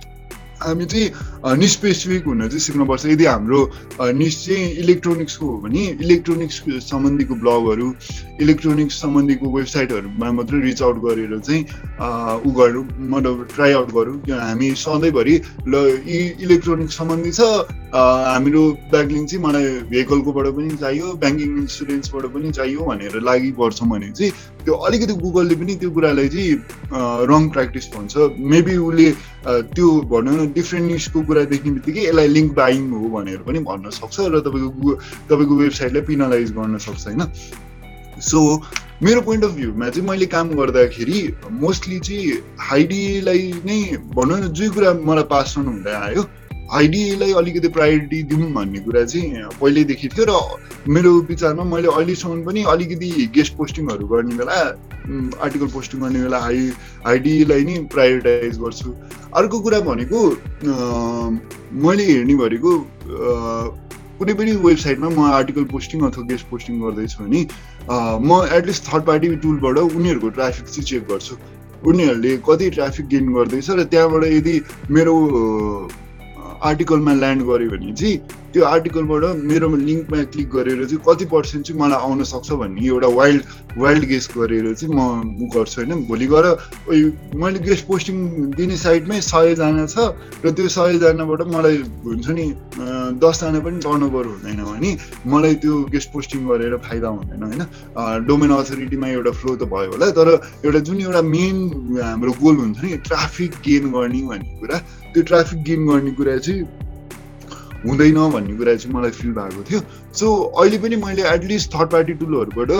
[0.63, 3.59] हामी चाहिँ निस्पेसिफिक हुन चाहिँ सिक्नुपर्छ। यदि हाम्रो
[4.15, 6.55] निस चाहिँ इलेक्ट्रोनिक्सको हो भने इलेक्ट्रोनिक्स
[6.89, 7.87] सम्बन्धीको ब्लगहरू
[8.41, 11.61] इलेक्ट्रोनिक्स सम्बन्धीको वेबसाइटहरूमा मात्रै रिच आउट गरेर चाहिँ
[12.45, 15.35] उ गरौँ मतलब ट्राई आउट गरौँ। हामी सधैँभरि
[15.67, 15.75] ल
[16.07, 17.41] इ इलेक्ट्रोनिक्स सम्बन्धी छ
[17.95, 24.11] हाम्रो ब्याङ्किङ चाहिँ मलाई भेहिकलकोबाट पनि चाहियो ब्याङ्किङ इन्सुरेन्सबाट पनि चाहियो भनेर लागि पर्छौँ भने
[24.11, 24.31] चाहिँ
[24.65, 26.53] त्यो अलिकति गुगलले पनि त्यो कुरालाई चाहिँ
[27.31, 28.13] रङ प्र्याक्टिस भन्छ।
[28.53, 29.07] मेबी उसले
[29.75, 33.89] त्यो भनौँ न डिफ्रेन्ट निस्टको कुरा देख्ने बित्तिकै यसलाई लिङ्क बाइङ हो भनेर पनि भन्न
[33.99, 34.95] सक्छ र तपाईँको
[35.29, 37.21] तपाईँको वेबसाइटलाई पिनलाइज गर्न सक्छ होइन?
[38.21, 38.39] सो
[39.03, 41.19] मेरो पोइन्ट अफ भ्यूमा चाहिँ मैले काम गर्दाखेरि
[41.51, 42.37] मोस्टली चाहिँ
[42.69, 43.79] हाइडीलाई नै
[44.15, 46.23] भनौँ न जे कुरा मलाई पास अन हुँदै आयो
[46.71, 50.33] हाइडीलाई अलिकति प्रायोरिटी दिउँ भन्ने कुरा चाहिँ पहिल्यैदेखि थियो र
[50.89, 54.57] मेरो विचारमा मैले अहिलेसम्म पनि अलिकति गेस्ट पोस्टिङहरू गर्ने बेला
[55.45, 56.59] आर्टिकल पोस्टिङ गर्ने बेला हाइ
[57.05, 58.89] हाइडीलाई नै प्रायोरिटाइज गर्छु।
[59.37, 60.19] अर्को कुरा भनेको
[61.85, 62.71] मैले हेर्ने भनेको
[64.19, 67.41] कुनै पनि वेबसाइटमा म आर्टिकल पोस्टिङ अथवा गेस्ट पोस्टिङ गर्दैछु भने
[68.25, 71.35] म एटलिस्ट थर्ड पार्टी टुलबाट उनीहरूको ट्राफिक चाहिँ चेक गर्छु।
[71.85, 74.55] उनीहरूले कति ट्राफिक गेन गर्दैछ र त्यहाँबाट यदि
[74.89, 75.15] मेरो
[76.63, 78.17] आर्टिकलमा ल्यान्ड गर्यो भने चाहिँ
[78.53, 83.07] त्यो आर्टिकलबाट मेरो लिङ्कमा क्लिक गरेर चाहिँ कति पर्सेन्ट चाहिँ मलाई आउन सक्छ भन्ने एउटा
[83.19, 83.43] वाइल्ड
[83.77, 84.99] वाइल्ड गेस गरेर चाहिँ म
[85.43, 86.05] उ गर्छु होइन?
[86.07, 86.45] भोलि गएर
[87.35, 88.15] मैले गेस्ट पोस्टिङ
[88.55, 91.77] दिने साइडमै सयजना छ र त्यो सयजनाबाट मलाई
[92.07, 92.45] हुन्छ नि
[93.19, 94.91] दसजना पनि टर्नओभर हुँदैन भने
[95.27, 97.63] मलाई त्यो गेस्ट पोस्टिङ गरेर फाइदा हुँदैन होइन?
[98.25, 100.27] डोमेन अथोरिटीमा एउटा फ्लो त भयो होला तर
[100.63, 101.55] एउटा जुन एउटा मेन
[101.99, 104.79] हाम्रो गोल हुन्छ नि ट्राफिक गेन गर्ने भन्ने कुरा
[105.15, 106.83] त्यो ट्राफिक गेन गर्ने कुरा चाहिँ
[107.85, 109.79] हुँदैन भन्ने कुरा चाहिँ मलाई फिल भएको थियो।
[110.17, 112.71] सो अहिले पनि मैले एटलिस्ट थर्ड पार्टी टुलहरूबाट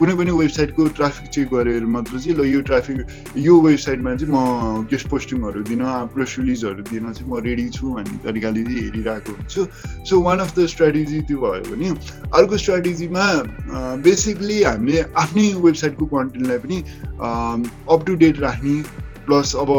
[0.00, 2.96] कुनै पनि वेबसाइटको ट्राफिक चेक गरेर मात्र चाहिँ ल यो ट्राफिक
[3.36, 5.82] यो वेबसाइटमा चाहिँ म गेस्ट पोस्टिङहरू दिन
[6.14, 9.66] प्रेस रिलिजहरू दिन चाहिँ म रेडी छु भन्ने तरिकाले चाहिँ हेरिरहेको हुन्छु।
[10.08, 11.88] So one of the strategy त्यो भयो भने
[12.32, 13.26] अर्को स्ट्राटेजीमा
[14.08, 16.78] बेसिकली हामीले आफ्नै वेबसाइटको कन्टेन्टलाई पनि
[17.92, 18.74] अप टु डेट राख्ने
[19.28, 19.76] प्लस अब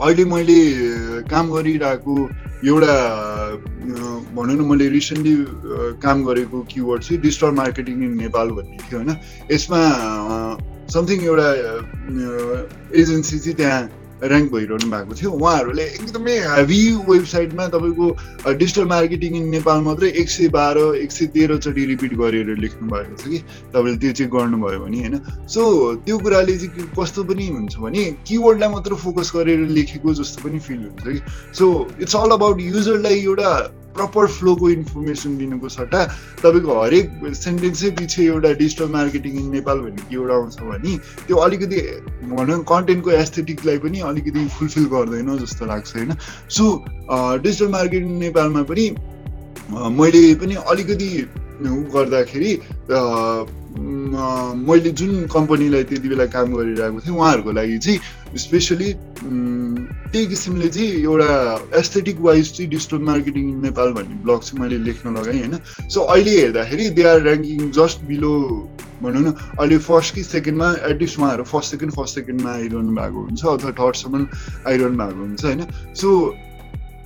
[0.00, 0.58] अहिले मैले
[1.28, 2.14] काम गरिरहेको
[2.64, 2.94] एउटा
[4.34, 5.34] भनौँ न मैले रिसेन्टली
[6.02, 9.10] काम गरेको किवर्ड चाहिँ डिजिटल मार्केटिङ इन नेपाल भन्ने थियो होइन।
[9.52, 9.80] यसमा
[10.94, 11.48] समथिङ एउटा
[13.00, 13.80] एजेन्सी चाहिँ त्यहाँ
[14.22, 18.06] ऱ्याङ्क भइरहनु भएको थियो। उहाँहरूले एकदमै हेभी वेबसाइटमा तपाईँको
[18.54, 23.16] डिजिटल मार्केटिङ इन नेपाल मात्रै एक सय बाह्र एक सय तेह्रचोटि रिपिट गरेर लेख्नु भएको
[23.18, 23.38] छ कि?
[23.74, 25.18] तपाईँले त्यो चाहिँ गर्नुभयो भने होइन?
[25.48, 25.62] सो
[26.06, 30.80] त्यो कुराले चाहिँ कस्तो पनि हुन्छ भने किवर्डलाई मात्र फोकस गरेर लेखेको जस्तो पनि फिल
[30.86, 31.20] हुन्छ कि?
[31.58, 31.66] सो
[32.00, 33.50] इट्स अल अबाउट युजरलाई एउटा
[33.94, 36.00] प्रपर फ्लोको इन्फर्मेसन दिनुको सट्टा
[36.42, 41.36] तपाईँको हरेक सेन्टेन्सै पछि एउटा डिजिटल मार्केटिङ इन नेपाल भन्ने के एउटा आउँछ भने त्यो
[41.36, 41.80] अलिकति
[42.32, 46.14] भनौँ कन्टेन्टको एस्थेटिकलाई पनि अलिकति फुलफिल गर्दैन जस्तो लाग्छ होइन?
[46.48, 46.64] सो
[47.38, 48.88] डिजिटल मार्केटिङ नेपालमा पनि
[50.00, 51.10] मैले पनि अलिकति
[51.94, 52.52] गर्दाखेरि
[53.72, 57.98] मैले जुन कम्पनीलाई त्यति बेला काम गरिरहेको थिएँ उहाँहरूको लागि चाहिँ
[58.38, 58.92] स्पेसली
[60.12, 61.30] त्यही किसिमले चाहिँ एउटा
[61.78, 65.58] एस्थेटिक वाइज चाहिँ डिजिटल मार्केटिङ इन नेपाल भन्ने ब्लग चाहिँ मैले लेख्न लगाएँ होइन।
[65.88, 68.32] सो अहिले हेर्दाखेरि they are ranking just below
[69.02, 73.44] भनौँ न अहिले फर्स्ट कि सेकेन्डमा एटलिस्ट उहाँहरू फर्स्ट सेकेन्ड फर्स्ट सेकेन्डमा आइरहनु भएको हुन्छ
[73.44, 74.26] अथवा थर्डसम्म
[74.68, 75.66] आइरहनु भएको हुन्छ होइन।
[75.96, 76.08] सो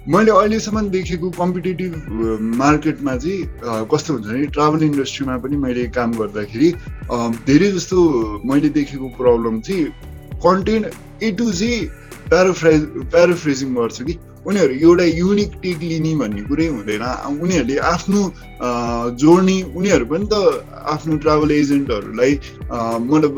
[0.09, 1.93] मैले अहिलेसम्म देखेको कम्पिटेटिभ
[2.59, 6.69] मार्केटमा चाहिँ कस्तो हुन्छ भने ट्राभल इन्डस्ट्रीमा पनि मैले काम गर्दाखेरि
[7.49, 7.99] धेरै जस्तो
[8.51, 9.85] मैले देखेको प्रब्लम चाहिँ
[10.47, 10.87] कन्टेन्ट
[11.23, 11.71] ए टु जी
[12.31, 12.83] प्याराफ्राइज
[13.15, 14.15] प्याराफ्रेजिङ गर्छ कि।
[14.47, 17.05] उनीहरू एउटा युनिक टेक लिने भन्ने कुरै हुँदैन।
[17.43, 18.21] उनीहरूले आफ्नो
[19.21, 20.35] जोड्ने उनीहरू पनि त
[20.95, 22.33] आफ्नो ट्राभल एजेन्टहरूलाई
[23.11, 23.35] मतलब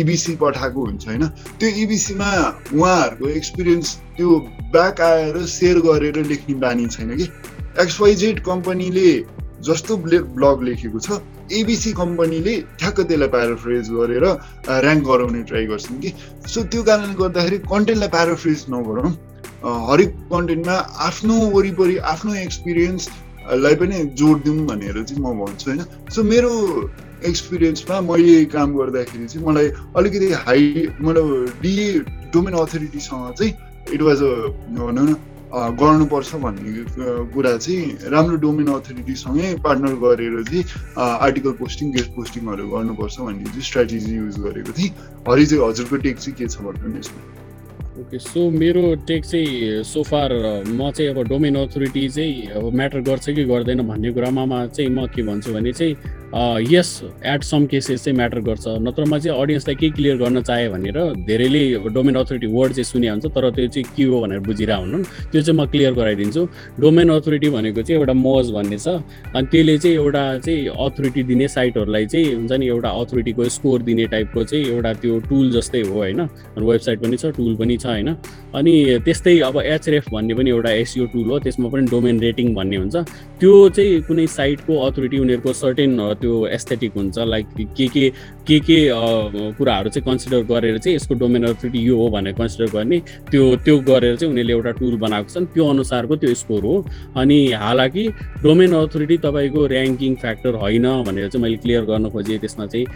[0.00, 1.24] इबिसी पठाएको हुन्छ होइन?
[1.58, 2.30] त्यो इबिसीमा
[2.76, 4.28] उहाँहरूको एक्सपिरियन्स त्यो
[4.76, 7.26] ब्याक आएर सेयर गरेर लेख्ने बानी छैन कि?
[7.80, 9.10] एक्सवाइजेड कम्पनीले
[9.66, 9.96] जस्तो
[10.36, 11.20] ब्लग लेखेको छ
[11.52, 16.10] एबिसी कम्पनीले ठ्याक्क त्यसलाई प्याराफ्रेज गरेर ऱ्याङ्क गराउने ट्राई गर्छन् कि?
[16.46, 19.10] सो त्यो कारणले गर्दाखेरि कन्टेन्टलाई प्याराफ्रेज नगरौँ।
[19.64, 25.80] हरेक कन्टेन्टमा आफ्नो वरिपरि आफ्नो एक्सपिरियन्सलाई पनि जोड दिउँ भनेर चाहिँ म भन्छु होइन?
[26.10, 26.52] सो मेरो
[27.28, 31.74] एक्सपिरियन्समा मैले काम गर्दाखेरि चाहिँ मलाई अलिकति हाई मतलब डी
[32.32, 33.52] डोमेन अथोरिटीसँग चाहिँ
[33.94, 34.32] इट वाज अ
[34.78, 35.16] भनौँ न
[35.50, 36.84] गर्नुपर्छ भन्ने
[37.34, 40.64] कुरा चाहिँ राम्रो डोमेन अथोरिटीसँगै पार्टनर गरेर चाहिँ
[40.96, 44.90] आर्टिकल पोस्टिङ गेस्ट पोस्टिङहरू गर्नुपर्छ भन्ने चाहिँ स्ट्राटेजी युज गरेको थिएँ।
[45.28, 47.49] हरि चाहिँ हजुरको टेक चाहिँ के छ भन्नु यसमा?
[48.00, 50.32] ओके सो मेरो टेक चाहिँ सोफार
[50.68, 54.90] म चाहिँ अब डोमेन अथोरिटी चाहिँ अब म्याटर गर्छ कि गर्दैन भन्ने कुरामा मा चाहिँ
[54.90, 55.96] म के भन्छु भने चाहिँ
[56.70, 56.88] यस
[57.26, 61.62] एट सम केसेस चाहिँ म्याटर गर्छ। नत्रमा चाहिँ अडियन्सलाई के क्लियर गर्न चाहे भनेर धेरैले
[61.92, 65.42] डोमेन अथोरिटी वर्ड चाहिँ सुने हुन्छ तर त्यो चाहिँ के हो भनेर बुझिरहेको हुनु त्यो
[65.42, 66.46] चाहिँ म क्लियर गराइदिन्छु।
[66.80, 68.88] डोमेन अथोरिटी भनेको चाहिँ एउटा मज भन्ने छ।
[69.34, 74.06] अनि त्यसले चाहिँ एउटा चाहिँ अथोरिटी दिने साइटहरूलाई चाहिँ हुन्छ नि एउटा अथोरिटीको स्कोर दिने
[74.14, 76.20] टाइपको चाहिँ एउटा त्यो टुल जस्तै हो होइन?
[76.56, 78.16] वेबसाइट पनि छ टुल पनि छ। होइन?
[78.54, 82.76] अनि त्यस्तै अब एचएफ भन्ने पनि एउटा एसियो टुल हो त्यसमा पनि डोमेन रेटिङ भन्ने
[82.76, 82.96] हुन्छ।
[83.40, 85.90] त्यो चाहिँ कुनै साइटको अथोरिटी उनीहरूको सर्टेन
[86.20, 87.46] त्यो एस्थेटिक हुन्छ। लाइक
[87.76, 88.08] के के
[88.46, 88.78] के के
[89.58, 92.98] कुराहरू चाहिँ कन्सिडर गरेर चाहिँ यसको डोमेन अथोरिटी यो हो भनेर कन्सिडर गर्ने
[93.30, 96.74] त्यो त्यो गरेर चाहिँ उनीहरूले एउटा टुल बनाएको छन्। त्यो अनुसारको त्यो स्कोर हो।
[97.16, 98.08] अनि हालाकि
[98.42, 102.86] डोमेन अथोरिटी तपाईँको ऱ्याङ्किङ फ्याक्टर होइन भनेर चाहिँ मैले क्लियर गर्न खोजेँ। त्यसमा चाहिँ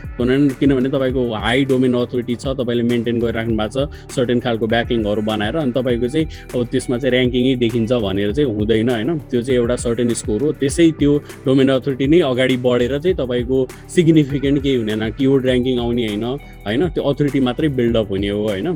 [0.61, 5.44] किनभने तपाईँको हाई डोमेन अथोरिटी छ तपाईँले मेन्टेन गरिराख्नु भएको छ। सर्टेन खालको ब्याकिङहरू बनाएर
[5.53, 9.11] अनि तपाईँको चाहिँ अब त्यसमा चाहिँ ऱ्याङ्किङै देखिन्छ भनेर चाहिँ हुँदैन होइन?
[9.31, 11.13] त्यो चाहिँ एउटा सर्टेन स्कोर हो। त्यसै त्यो
[11.47, 13.59] डोमेन अथोरिटी नै अगाडि बढेर चाहिँ तपाईँको
[13.95, 16.83] सिग्निफिकेन्ट केही हुनेन किवर्ड ऱ्याङ्किङ आउने होइन होइन?
[16.95, 18.69] त्यो अथोरिटी मात्रै बिल्डअप हुने हो होइन?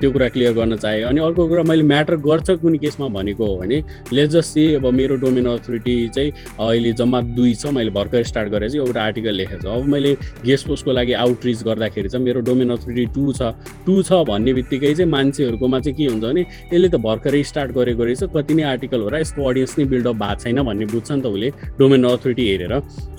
[0.00, 3.56] त्यो कुरा क्लियर गर्न चाहेँ। अनि अर्को कुरा मैले म्याटर गर्छ कुनै केसमा भनेको हो
[3.60, 8.22] भने लेट जस्ट सी अब मेरो डोमेन अथोरिटी चाहिँ अहिले जम्मा दुई छ मैले भर्खर
[8.22, 10.12] स्टार्ट गरेर चाहिँ एउटा आर्टिकल लेखेको छु। अब मैले
[10.44, 13.52] गेस्ट पोस्टको लागि आउटरिच गर्दाखेरि चाहिँ मेरो डोमेन अथोरिटी टू छ।
[13.86, 16.42] टू छ भन्ने बित्तिकै चाहिँ मान्छेहरूकोमा चाहिँ के हुन्छ भने
[16.72, 20.16] यसले त भर्खरै स्टार्ट गरेको रहेछ। कति नै आर्टिकल हो र यसको अडियन्स नै बिल्डअप
[20.22, 21.48] भएको छैन भन्ने बुझ्छ नि त उसले
[21.78, 22.72] डोमेन अथोरिटी हेरेर।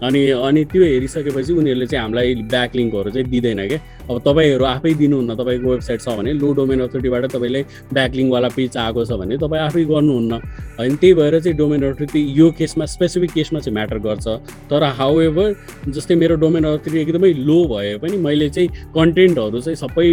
[0.04, 3.80] अनि अनि त्यो हेरिसकेपछि उनीहरूले चाहिँ हामीलाई ब्याक लिङ्कहरू चाहिँ दिँदैन क्या
[4.10, 7.62] अब तपाईँहरू आफै दिनुहुन्न तपाईँको वेबसाइट छ भने लो डोमेन अथोरिटीबाट तपाईँले
[7.94, 10.34] ब्याकलिङवाला पेज आएको छ भने तपाईँ आफै गर्नुहुन्न।
[10.80, 14.28] होइन त्यही भएर चाहिँ डोमेन अथोरिटी यो केसमा स्पेसिफिक केसमा चाहिँ म्याटर गर्छ।
[14.72, 15.56] तर हाउ एभर
[15.96, 20.08] जस्तै मेरो डोमेन अथोरिटी एकदमै लो भए पनि मैले चाहिँ कन्टेन्टहरू चाहिँ सबै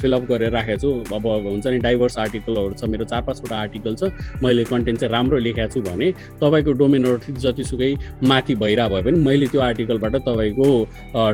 [0.00, 4.12] फिलअप गरेर राखेको छु। अब हुन्छ नि डाइभर्स आर्टिकलहरू छ मेरो चार पाँचवटा आर्टिकल छ
[4.42, 6.10] मैले कन्टेन्ट चाहिँ राम्रो लेखेको छु भने
[6.42, 7.92] तपाईँको डोमेन अथोरिटी जतिसुकै
[8.28, 10.68] माथि भइरहेको भए पनि मैले त्यो आर्टिकलबाट तपाईँको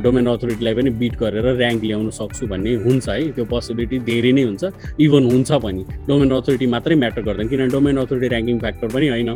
[0.04, 4.42] डोमेन अथोरिटीलाई पनि बिट गरेर ऱ्याङ्क ल्याउन सक्छु भन्ने हुन्छ है। त्यो पोसिबिलिटी धेरै नै
[4.42, 4.64] हुन्छ।
[5.00, 9.30] इभन हुन्छ पनि। डोमेन अथोरिटी मात्रै म्याटर गर्दैन। किनभने डोमेन अथोरिटी ऱ्याङ्किङ फ्याक्टर पनि होइन।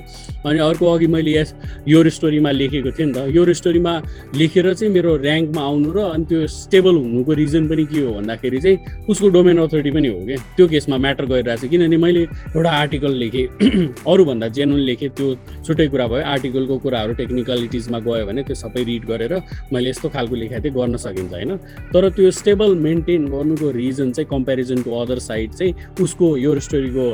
[0.45, 1.55] अनि अर्को अघि मैले यस
[1.89, 3.93] यो स्टोरीमा लेखेको थिएँ नि त। यो स्टोरीमा
[4.37, 8.59] लेखेर चाहिँ मेरो ऱ्याङ्कमा आउनु र अनि त्यो स्टेबल हुनुको रिजन पनि के हो भन्दाखेरि
[8.61, 8.77] चाहिँ
[9.09, 12.23] उसको डोमेन अथोरिटी पनि हो क्या त्यो केसमा म्याटर गरिरहेको छ किनभने मैले
[12.57, 13.47] एउटा आर्टिकल लेखेँ।
[14.13, 15.27] अरूभन्दा जेनुन लेखेँ। त्यो
[15.65, 19.33] छुट्टै कुरा भयो। आर्टिकलको कुराहरू टेक्निकलिटिजमा गयो भने त्यो सबै रिड गरेर
[19.73, 21.57] मैले यस्तो खालको चाहिँ गर्न सकिन्छ होइन?
[21.93, 27.05] तर त्यो स्टेबल मेन्टेन गर्नुको रिजन चाहिँ कम्पेरिजन टु अदर साइड चाहिँ उसको यो स्टोरीको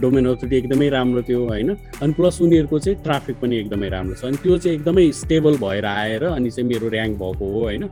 [0.00, 1.74] डोमेन अथोरिटी एकदमै राम्रो थियो होइन?
[2.02, 5.84] अनि प्लस उनीहरूको चाहिँ ट्राफिक पनि एकदमै राम्रो छ। अनि त्यो चाहिँ एकदमै स्टेबल भएर
[5.84, 7.84] आएर अनि चाहिँ मेरो ऱ्याङ्क भएको हो होइन?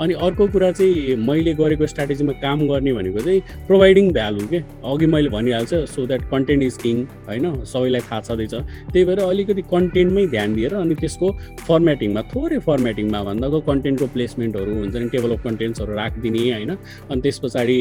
[0.00, 4.58] अनि अर्को कुरा चाहिँ मैले गरेको स्ट्राटेजीमा काम गर्ने भनेको चाहिँ प्रोभाइडिङ भ्यालु के?
[4.84, 6.96] अघि मैले भनिहाल्छ so that content is king
[7.28, 7.64] होइन?
[7.64, 8.54] सबैलाई थाहा छँदैछ।
[8.92, 11.30] त्यही भएर अलिकति कन्टेन्टमै ध्यान दिएर अनि त्यसको
[11.68, 16.70] फर्मेटिङमा थोरै फर्मेटिङमा भन्दाको कन्टेन्टको प्लेसमेन्टहरू हुन्छ नि टेबल अफ कन्टेन्ट्सहरू राखिदिने होइन?
[17.10, 17.78] अनि त्यस पछाडि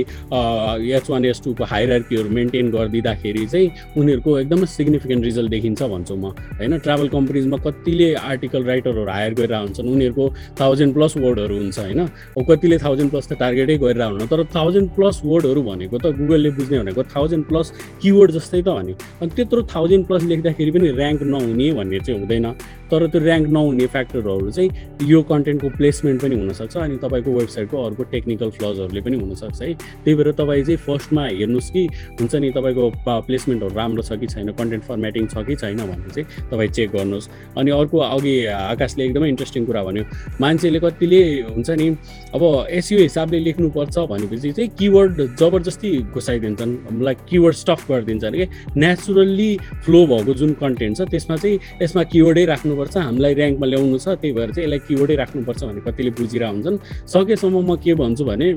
[0.98, 6.26] एच वान एच टूको हाइरार्कीहरू मेन्टेन गरिदिँदाखेरि चाहिँ उनीहरूको एकदमै सिग्निफिकेन्ट रिजल्ट देखिन्छ भन्छु म
[6.62, 6.78] होइन?
[6.78, 10.26] ट्राभल कम्पनीजमा कतिले आर्टिकल राइटरहरू हायर गरेर हुन्छन् उनीहरूको
[10.60, 12.03] थाउजन्ड प्लस वर्डहरू हुन्छ होइन?
[12.38, 16.50] अब कतिले थाउजन्ड प्लस त टार्गेटै गरेर हुन्न तर थाउजन्ड प्लस वर्डहरू भनेको त गुगलले
[16.58, 17.68] बुझ्ने भनेको थाउजन्ड प्लस
[18.02, 22.46] किवर्ड जस्तै त नि। अनि त्यत्रो थाउजन्ड प्लस लेख्दाखेरि पनि ऱ्याङ्क नहुने भन्ने चाहिँ हुँदैन।
[22.94, 24.70] तर त्यो ऱ्याङ्क नहुने फ्याक्टरहरू चाहिँ
[25.10, 30.16] यो कन्टेन्टको प्लेसमेन्ट पनि हुनसक्छ अनि तपाईँको वेबसाइटको अर्को टेक्निकल फ्लजहरूले पनि हुनसक्छ है। त्यही
[30.16, 31.84] भएर तपाईँ चाहिँ फर्स्टमा हेर्नुहोस् कि
[32.22, 32.90] हुन्छ नि तपाईँको
[33.28, 37.30] प्लेसमेन्टहरू राम्रो छ कि छैन कन्टेन्ट फर्मेटिङ छ कि छैन भन्ने चाहिँ तपाईँ चेक गर्नुहोस्।
[37.58, 40.04] अनि अर्को अघि आकाशले एकदमै इन्ट्रेस्टिङ कुरा भन्यो
[40.42, 41.88] मान्छेले कतिले हुन्छ नि
[42.36, 48.46] अब एसयु हिसाबले लेख्नुपर्छ भनेपछि चाहिँ किवर्ड जबरजस्ती घुसाइदिन्छन् लाइक किवर्ड स्टफ गरिदिन्छन् कि?
[48.78, 49.52] नेचुरल्ली
[49.86, 54.32] फ्लो भएको जुन कन्टेन्ट छ त्यसमा चाहिँ यसमा किवर्डै राख्नुपर्छ। हामीलाई ऱ्याङ्कमा ल्याउनु छ त्यही
[54.34, 56.78] भएर चाहिँ यसलाई किवर्डै राख्नुपर्छ भने कतिले बुझिरहेको हुन्छन्।
[57.14, 58.48] सकेसम्म म के भन्छु भने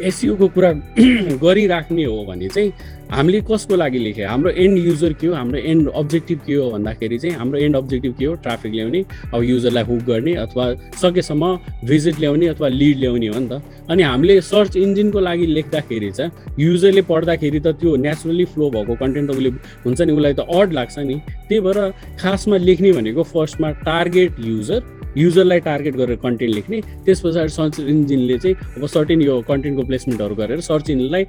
[0.00, 0.70] एसयुको कुरा
[1.44, 2.72] गरिराख्ने हो भने चाहिँ
[3.10, 5.34] हामीले कसको लागि लेख्यो हाम्रो एन्ड युजर के हो?
[5.34, 8.34] हाम्रो एन्ड अब्जेक्टिभ के हो भन्दाखेरि चाहिँ हाम्रो एन्ड अब्जेक्टिभ के हो?
[8.42, 9.04] ट्राफिक ल्याउने
[9.34, 10.64] अब युजरलाई हुक गर्ने अथवा
[11.02, 11.54] सकेसम्म
[11.86, 16.54] भिजिट ल्याउने अथवा लिड ल्याउने हो नि त। अनि हामीले सर्च इन्जिनको लागि लेख्दाखेरि चाहिँ
[16.58, 19.50] युजरले पढ्दाखेरि त त्यो नेचुरली फ्लो भएको कन्टेन्ट त उसले
[19.86, 21.16] हुन्छ नि उसलाई त अड लाग्छ नि।
[21.48, 21.78] त्यही भएर
[22.20, 28.36] खासमा लेख्ने भनेको फर्स्टमा टार्गेट युजर युजरलाई टार्गेट गरेर कन्टेन्ट लेख्ने त्यस पछाडि सर्च इन्जिनले
[28.38, 31.24] चाहिँ अब सर्टेन यो कन्टेन्टको प्लेसमेन्टहरू गरेर सर्च इन्जिनलाई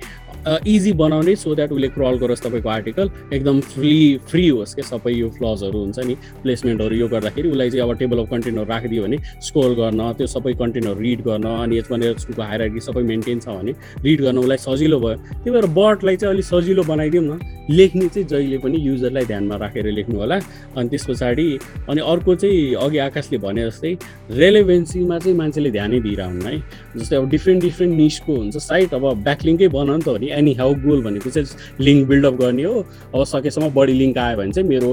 [0.67, 3.95] इजी बनाउने सो द्याट उसले क्रल गरोस् तपाईँको आर्टिकल एकदम फ्री
[4.29, 8.19] फ्री होस् क्या सबै यो फ्लजहरू हुन्छ नि प्लेसमेन्टहरू यो गर्दाखेरि उसलाई चाहिँ अब टेबल
[8.19, 9.17] अफ कन्टेन्टहरू राखिदियो भने
[9.47, 13.71] स्कोर गर्न त्यो सबै कन्टेन्टहरू रिड गर्न अनि यसमा यसको हाइरार्की सबै मेन्टेन छ भने
[14.05, 18.27] रिड गर्न उसलाई सजिलो भयो। त्यही भएर बटलाई चाहिँ अलिक सजिलो बनाइदिउँ न। लेख्ने चाहिँ
[18.27, 20.35] जहिले पनि युजरलाई ध्यानमा राखेर लेख्नु होला।
[20.77, 21.47] अनि त्यस पछाडि
[21.89, 23.91] अनि अर्को चाहिँ अघि आकाशले भने जस्तै
[24.31, 26.55] रेलेभेन्सीमा चाहिँ मान्छेले ध्यानै दिइरहनु है।
[27.00, 30.54] जस्तै अब डिफ्रेन्ट डिफ्रेन्ट निस्को हुन्छ। साइट अब ब्याकलिङ्कै बन नि त हो नि। एनी
[30.60, 31.48] हाउ गोल भनेको चाहिँ
[31.80, 32.76] लिङ्क बिल्डअप गर्ने हो।
[33.14, 34.91] अब सकेसम्म बढी लिङ्क आयो भने चाहिँ मेरो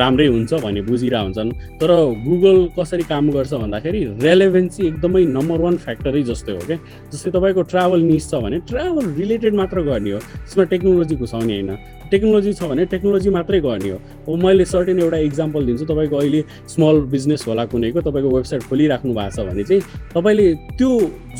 [0.00, 1.50] राम्रै हुन्छ भन्ने बुझिरहेको हुन्छन्।
[1.80, 1.90] तर
[2.26, 6.78] गुगल कसरी काम गर्छ भन्दाखेरि रेलेभेन्सी एकदमै नम्बर वान फ्याक्टरै जस्तै हो क्या
[7.12, 11.70] जस्तै तपाईँको ट्राभल निस छ भने ट्राभल रिलेटेड मात्र गर्ने हो। त्यसमा टेक्नोलोजी घुसाउने होइन।
[12.10, 13.98] टेक्नोलोजी छ भने टेक्नोलोजी मात्रै गर्ने हो।
[14.28, 16.40] अब मैले सर्टेन एउटा इक्जाम्पल दिन्छु तपाईँको अहिले
[16.74, 19.82] स्मल बिजनेस होला कुनैको तपाईँको वेबसाइट खोलिराख्नु भएको छ भने चाहिँ
[20.14, 20.46] तपाईँले
[20.78, 20.90] त्यो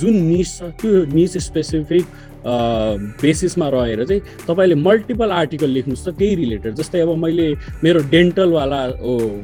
[0.00, 2.04] जुन निस छ त्यो निस स्पेसिफिक
[2.44, 7.46] बेसिसमा रहेर चाहिँ तपाईँले मल्टिपल आर्टिकल लेख्नुहोस् त त्यही रिलेटेड जस्तै अब मैले
[7.84, 8.80] मेरो डेन्टलवाला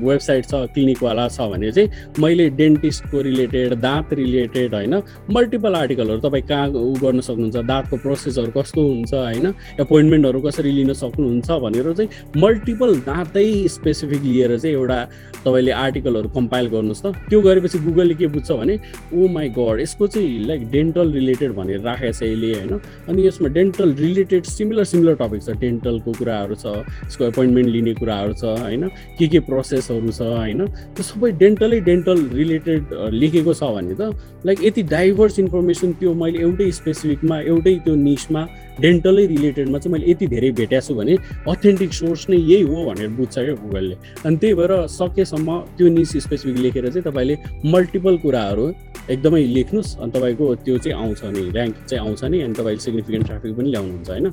[0.04, 1.88] वेबसाइट छ क्लिनिकवाला छ भने चाहिँ
[2.20, 4.94] मैले डेन्टिस्टको रिलेटेड दाँत रिलेटेड होइन
[5.30, 9.46] मल्टिपल आर्टिकलहरू तपाईँ कहाँ उ गर्न सक्नुहुन्छ दाँतको प्रोसेसहरू कस्तो हुन्छ होइन
[9.80, 14.98] एपोइन्टमेन्टहरू कसरी लिन सक्नुहुन्छ भनेर चाहिँ मल्टिपल दाँतै स्पेसिफिक लिएर चाहिँ एउटा
[15.44, 18.74] तपाईँले आर्टिकलहरू कम्पाइल गर्नुहोस् त। त्यो गरेपछि गुगलले के बुझ्छ भने
[19.14, 22.72] ओ माई गड यसको चाहिँ लाइक डेन्टल रिलेटेड भनेर राखेको छ यसले होइन।
[23.08, 26.66] अनि यसमा dental related similar similar topic छ। डेन्टलको कुराहरू छ
[27.06, 28.88] यसको एपोइन्टमेन्ट लिने कुराहरू छ होइन?
[29.18, 30.66] के के प्रोसेसहरू छ होइन?
[30.94, 34.12] त्यो सबै डेन्टलै डेन्टल रिलेटेड लेखेको छ भने त
[34.46, 38.42] लाइक यति डाइभर्स इन्फर्मेसन त्यो मैले एउटै स्पेसिफिकमा एउटै त्यो निसमा
[38.80, 41.16] डेन्टलै रिलेटेडमा चाहिँ मैले यति धेरै भेटेको छु भने
[41.48, 46.16] अथेन्टिक सोर्स नै यही हो भनेर बुझ्छ क्या गुगलले अनि त्यही भएर सकेसम्म त्यो निस
[46.24, 47.36] स्पेसिफिक लेखेर चाहिँ तपाईँले
[47.66, 48.64] मल्टिपल कुराहरू
[49.10, 53.26] एकदमै लेख्नुहोस् अनि तपाईँको त्यो चाहिँ आउँछ नि ऱ्याङ्क चाहिँ आउँछ नि अनि तपाईँले सिग्निफिकेन्ट
[53.26, 54.26] ट्राफिक पनि ल्याउनुहुन्छ होइन?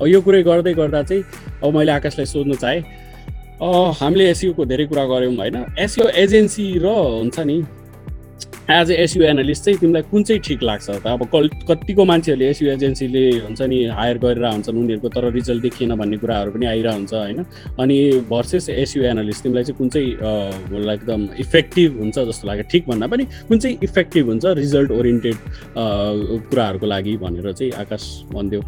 [0.00, 1.22] अब यो कुरै गर्दै गर्दा चाहिँ
[1.62, 2.80] अब मैले आकाशलाई सोध्नु चाहेँ
[4.00, 5.56] हामीले एसयुको धेरै कुरा गऱ्यौँ होइन?
[5.78, 7.56] एसयु एजेन्सी र हुन्छ नि
[8.70, 11.06] एज ए एसयु एनालिस्ट चाहिँ तिमीलाई कुन चाहिँ ठिक लाग्छ त?
[11.08, 15.94] अब कल कतिको मान्छेहरूले एसयु एजेन्सीले हुन्छ नि हायर गरेर हुन्छन् उनीहरूको तर रिजल्ट देखिएन
[15.96, 17.44] भन्ने कुराहरू पनि हुन्छ होइन?
[17.80, 17.96] अनि
[18.28, 20.10] भर्सेस एसयु एनालिस्ट तिमीलाई चाहिँ कुन चाहिँ
[20.92, 22.64] एकदम इफेक्टिभ हुन्छ जस्तो लाग्यो?
[22.70, 25.36] ठिक भन्दा पनि कुन चाहिँ इफेक्टिभ हुन्छ रिजल्ट ओरिएन्टेड
[26.52, 28.60] कुराहरूको लागि भनेर चाहिँ आकाश भनिदियो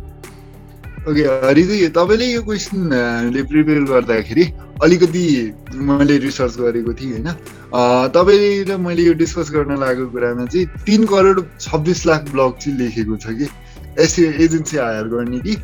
[1.09, 4.45] ओके हरिजी तपाईँले यो क्वेसनले प्रिपेयर गर्दाखेरि
[4.85, 5.25] अलिकति
[5.73, 7.29] मैले रिसर्च गरेको थिएँ होइन?
[8.13, 12.77] तपाईँ र मैले यो डिस्कस गर्न लागेको कुरामा चाहिँ तिन करोड छब्बिस लाख ब्लग चाहिँ
[12.79, 13.49] लेखेको छ कि?
[13.97, 15.57] एसयो एजेन्सी हायर गर्ने कि?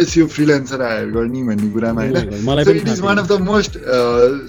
[0.00, 2.60] एसयो फ्रिलान्सर हायर गर्ने भन्ने कुरामा होइन?
[2.60, 3.72] It is one of the most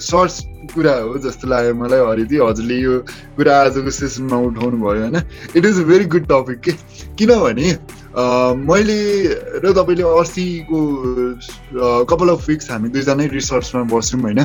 [0.00, 0.34] search
[0.72, 2.98] कुरा हो जस्तो लाग्यो मलाई हरिजी हजुरले यो
[3.36, 5.16] कुरा आजको सेसनमा उठाउनु भयो होइन?
[5.56, 6.72] It is a very good topic के?
[7.20, 7.76] किनभने
[8.14, 8.98] मैले
[9.58, 10.78] र तपाईँले अस्तिको
[12.06, 14.40] कपाल अफ विक्स हामी दुईजनै रिसर्चमा बस्यौँ होइन।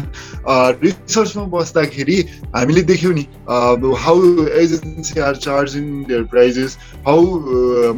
[0.82, 2.18] रिसर्चमा बस्दाखेरि
[2.56, 4.18] हामीले देख्यौँ नि how
[4.64, 7.22] agency are charging their prices how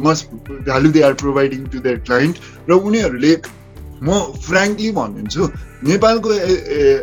[0.04, 0.18] much
[0.68, 2.36] value they are providing to their client
[2.68, 3.34] र उनीहरूले
[4.02, 5.42] म फ्रेङ्कली भनिदिन्छु
[5.88, 6.32] नेपालको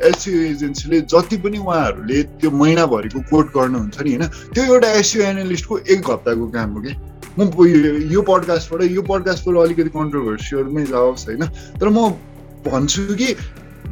[0.09, 5.77] एसयु एजेन्सीले जति पनि उहाँहरूले त्यो महिनाभरिको कोट गर्नुहुन्छ नि होइन त्यो एउटा एसयु एनालिस्टको
[5.95, 6.93] एक हप्ताको काम हो कि।
[7.39, 7.65] म
[8.11, 11.45] यो पडकास्टबाट यो पडकास्टबाट अलिकति कन्ट्रोभर्सियलमै जाओस् होइन?
[11.79, 12.09] तर म
[12.67, 13.35] भन्छु कि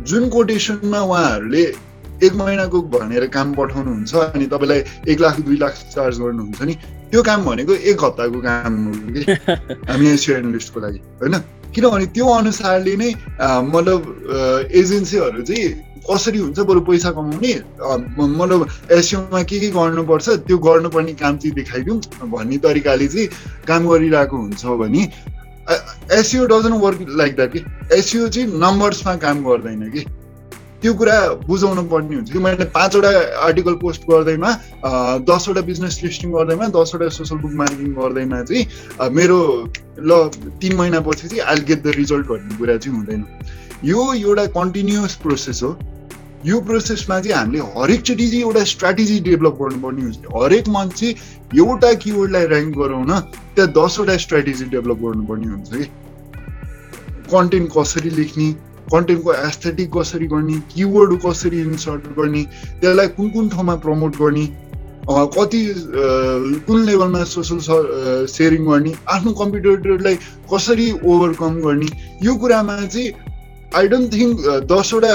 [0.04, 1.64] जुन कोटेसनमा उहाँहरूले
[2.24, 6.74] एक महिनाको भनेर काम पठाउनुहुन्छ अनि तपाईँलाई एक लाख दुई लाख चार्ज गर्नुहुन्छ नि
[7.12, 9.22] त्यो काम भनेको एक हप्ताको काम हो कि?
[9.90, 11.38] हामी एनालिस्टको लागि होइन?
[11.76, 13.14] किनभने त्यो अनुसारले नै
[13.64, 17.54] मतलब एजेन्सीहरू चाहिँ कसरी हुन्छ बरु पैसा कमाउने?
[18.18, 20.30] मतलब एसियोमा के के गर्नुपर्छ?
[20.48, 22.00] त्यो गर्नुपर्ने काम चाहिँ देखाइदिउँ
[22.32, 23.28] भन्ने तरिकाले चाहिँ
[23.68, 25.02] काम गरिरहेको हुन्छ भने
[26.20, 27.60] SEO doesn't work like that कि?
[27.94, 30.06] एसियो चाहिँ नम्बर्समा काम गर्दैन कि?
[30.82, 32.40] त्यो कुरा बुझाउनु पर्ने हुन्छ कि?
[32.40, 33.10] मैले पाँचवटा
[33.46, 34.52] आर्टिकल पोस्ट गर्दैमा
[35.28, 39.40] दसवटा बिजनेस लिस्टिङ गर्दैमा दसवटा सोसल बुक मार्केटिङ गर्दैमा चाहिँ मेरो
[40.00, 40.30] ल
[40.62, 43.26] तिन महिनापछि चाहिँ आइल गेट द रिजल्ट भन्ने कुरा चाहिँ हुँदैन।
[43.86, 45.72] यो एउटा कन्टिन्युस प्रोसेस हो।
[46.46, 51.08] यो प्रोसेसमा चाहिँ हामीले हरेकचोटि चाहिँ एउटा स्ट्राटेजी डेभलप गर्नुपर्ने हुन्छ। हरेक मान्छे
[51.58, 53.12] एउटा किवर्डलाई ऱ्याङ्क गराउन
[53.56, 55.84] त्यहाँ दसवटा स्ट्राटेजी डेभलप गर्नुपर्ने हुन्छ कि।
[57.34, 58.48] कन्टेन्ट कसरी लेख्ने
[58.94, 62.44] कन्टेन्टको एस्थेटिक कसरी गर्ने किवर्ड कसरी इन्सर्ट गर्ने
[62.80, 64.46] त्यसलाई कुन कुन ठाउँमा प्रमोट गर्ने
[65.10, 65.62] कति
[66.68, 70.16] कुन लेभलमा सोसल सेयरिङ गर्ने आफ्नो कम्प्युटरलाई
[70.54, 71.88] कसरी ओभरकम गर्ने
[72.24, 73.12] यो कुरामा चाहिँ
[73.76, 74.40] आई डोन्ट थिङ्क
[74.72, 75.14] दसवटा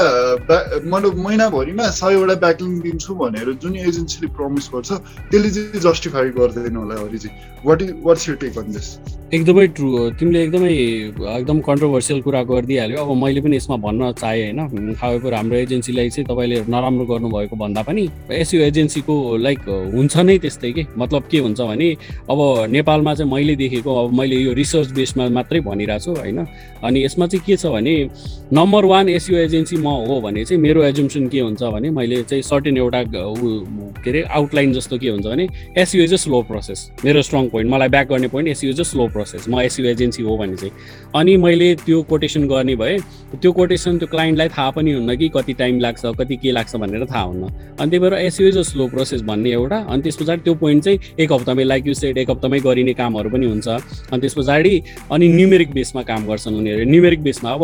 [0.85, 7.01] मतलब महिनाभरिमा सयवटा ब्याकलिङ दिन्छु भनेर जुन एजेन्सीले प्रमिस गर्छ त्यसले चाहिँ जस्टिफाई गर्दैन होला
[7.01, 8.89] हरि चाहिँ what is what's you take on this
[9.33, 10.73] एकदमै ट्रु हो। तिमीले एकदमै
[11.37, 14.97] एकदम कन्ट्रोभर्सियल कुरा गरिदिइहाल्यो। अब मैले पनि यसमा भन्न चाहेँ होइन?
[15.01, 19.61] हावेपर हाम्रो एजेन्सीलाई चाहिँ तपाईँले नराम्रो गर्नुभएको भन्दा पनि एसयु एजेन्सीको लाइक
[19.95, 20.85] हुन्छ नै त्यस्तै के?
[21.01, 21.89] मतलब के हुन्छ भने
[22.29, 22.39] अब
[22.77, 26.45] नेपालमा चाहिँ मैले देखेको अब मैले यो रिसर्च बेसमा मात्रै भनिरहेको छु होइन?
[26.85, 27.97] अनि यसमा चाहिँ के छ भने
[28.51, 32.43] नम्बर वान एसयु एजेन्सी म हो भने चाहिँ मेरो एजुम्सन के हुन्छ भने मैले चाहिँ
[32.43, 35.47] सर्टेन एउटा के अरे आउटलाइन जस्तो के हुन्छ भने
[35.79, 38.85] SEO is a slow process मेरो स्ट्रङ पोइन्ट मलाई ब्याक गर्ने point SEO is a
[38.85, 40.73] slow process म एसयु एजेन्सी हो भने चाहिँ।
[41.17, 42.99] अनि मैले त्यो कोटेसन गर्ने भए
[43.43, 47.05] त्यो कोटेसन त्यो क्लाइन्टलाई थाहा पनि हुन्न कि कति टाइम लाग्छ कति के लाग्छ भनेर
[47.05, 47.49] थाहा हुन्न।
[47.81, 50.85] अनि त्यही भएर SEO is a slow process भन्ने एउटा अनि त्यस पछाडि त्यो पोइन्ट
[50.85, 53.69] चाहिँ एक हप्तामै लाइक यु सेड एक हप्तामै गरिने कामहरू पनि हुन्छ।
[54.13, 54.75] अनि त्यस पछाडि
[55.13, 57.63] अनि न्युमेरिक बेसमा काम गर्छन् उनीहरू। न्युमेरिक बेसमा अब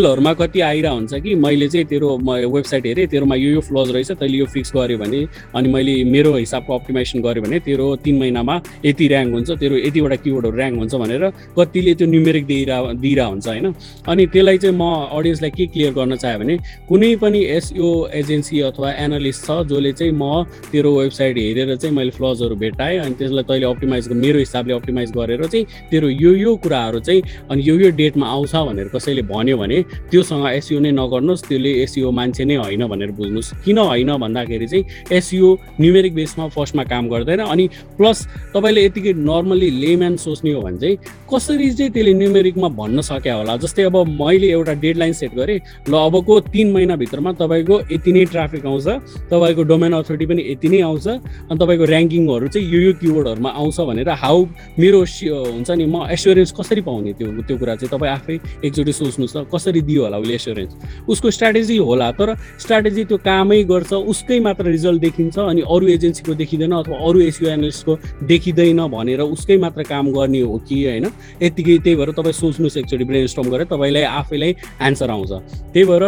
[0.00, 1.34] इमेलहरूमा कति आइरहेको हुन्छ कि?
[1.36, 4.98] मैले चाहिँ तेरो म वेबसाइट हेरेँ तेरोमा यो यो फ्लज रहेछ तैँले यो फिक्स गर्यो
[4.98, 5.20] भने
[5.52, 10.16] अनि मैले मेरो हिसाबको अप्टिमाइजेसन गरेँ भने तेरो तिन महिनामा यति ऱ्याङ्क हुन्छ तेरो यतिवटा
[10.24, 13.66] किवर्डहरू ऱ्याङ्क हुन्छ भनेर कतिले त्यो न्युमेरिक दिइरह दिइरह हुन्छ होइन?
[14.08, 16.56] अनि त्यसलाई चाहिँ म अडियन्सलाई के क्लियर गर्न चाहेँ भने
[16.88, 17.88] कुनै पनि एसयो
[18.20, 23.14] एजेन्सी अथवा एनालिस्ट छ जसले चाहिँ म तेरो वेबसाइट हेरेर चाहिँ मैले फ्लजहरू भेटाएँ अनि
[23.20, 27.74] त्यसलाई तैँले अप्टिमाइज मेरो हिसाबले अप्टिमाइज गरेर चाहिँ तेरो यो यो कुराहरू चाहिँ अनि यो
[27.84, 29.78] यो डेटमा आउँछ भनेर कसैले भन्यो भने
[30.10, 34.84] त्योसँग एसइओ नै नगर्नुहोस् त्यसले एसइओ मान्छे नै होइन भनेर बुझ्नुहोस्। किन होइन भन्दाखेरि चाहिँ
[35.12, 35.48] एसइओ
[35.80, 37.66] न्युमेरिक बेसमा फर्स्टमा काम गर्दैन अनि
[37.98, 38.18] प्लस
[38.54, 40.96] तपाईँले यतिकै नर्मल्ली लेम्यान सोच्ने हो भने चाहिँ
[41.28, 43.56] कसरी चाहिँ त्यसले न्युमेरिकमा भन्न सक्यो होला?
[43.56, 48.66] जस्तै अब मैले एउटा डेडलाइन सेट गरेँ ल अबको तिन महिनाभित्रमा तपाईँको यति नै ट्राफिक
[48.66, 48.86] आउँछ
[49.30, 53.80] तपाईँको डोमेन अथोरिटी पनि यति नै आउँछ अनि तपाईँको ऱ्याङ्किङहरू चाहिँ यो यो किवर्डहरूमा आउँछ
[53.80, 54.38] भनेर हाउ
[54.78, 59.34] मेरो हुन्छ नि म एस्योरेन्स कसरी पाउने त्यो त्यो कुरा चाहिँ तपाईँ आफै एकचोटि सोच्नुहोस्
[59.36, 64.38] त कसरी दियो होला उसले एस्योरेन्स उसको स्ट्राटेजी होला तर स्ट्राटेजी त्यो कामै गर्छ उसकै
[64.40, 69.82] मात्र रिजल्ट देखिन्छ अनि अरू एजेन्सीको देखिँदैन अथवा अरू एसियो एनालिस्टको देखिँदैन भनेर उसकै मात्र
[69.92, 71.06] काम गर्ने हो कि होइन
[71.42, 74.54] यत्तिकै त्यही भएर तपाईँ सोच्नुहोस् एकचोटि ब्रेन स्टर्म गरेर तपाईँलाई आफैलाई
[74.88, 75.32] एन्सर आउँछ।
[75.72, 76.04] त्यही भएर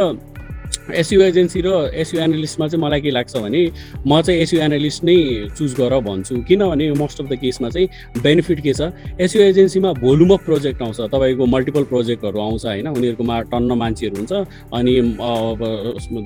[0.90, 3.60] एसयु एजेन्सी र एसयु एनालिस्टमा चाहिँ मलाई के लाग्छ भने
[4.06, 5.16] म चाहिँ एसयु एनालिस्ट नै
[5.58, 8.90] चुज गर भन्छु। किनभने मोस्ट अफ द केसमा चाहिँ बेनिफिट के छ?
[9.20, 14.32] एसयु एजेन्सीमा भोल्युम अफ प्रोजेक्ट आउँछ तपाईँको मल्टिपल प्रोजेक्टहरू आउँछ होइन उनीहरूकोमा टन्न मान्छेहरू हुन्छ
[14.74, 14.92] अनि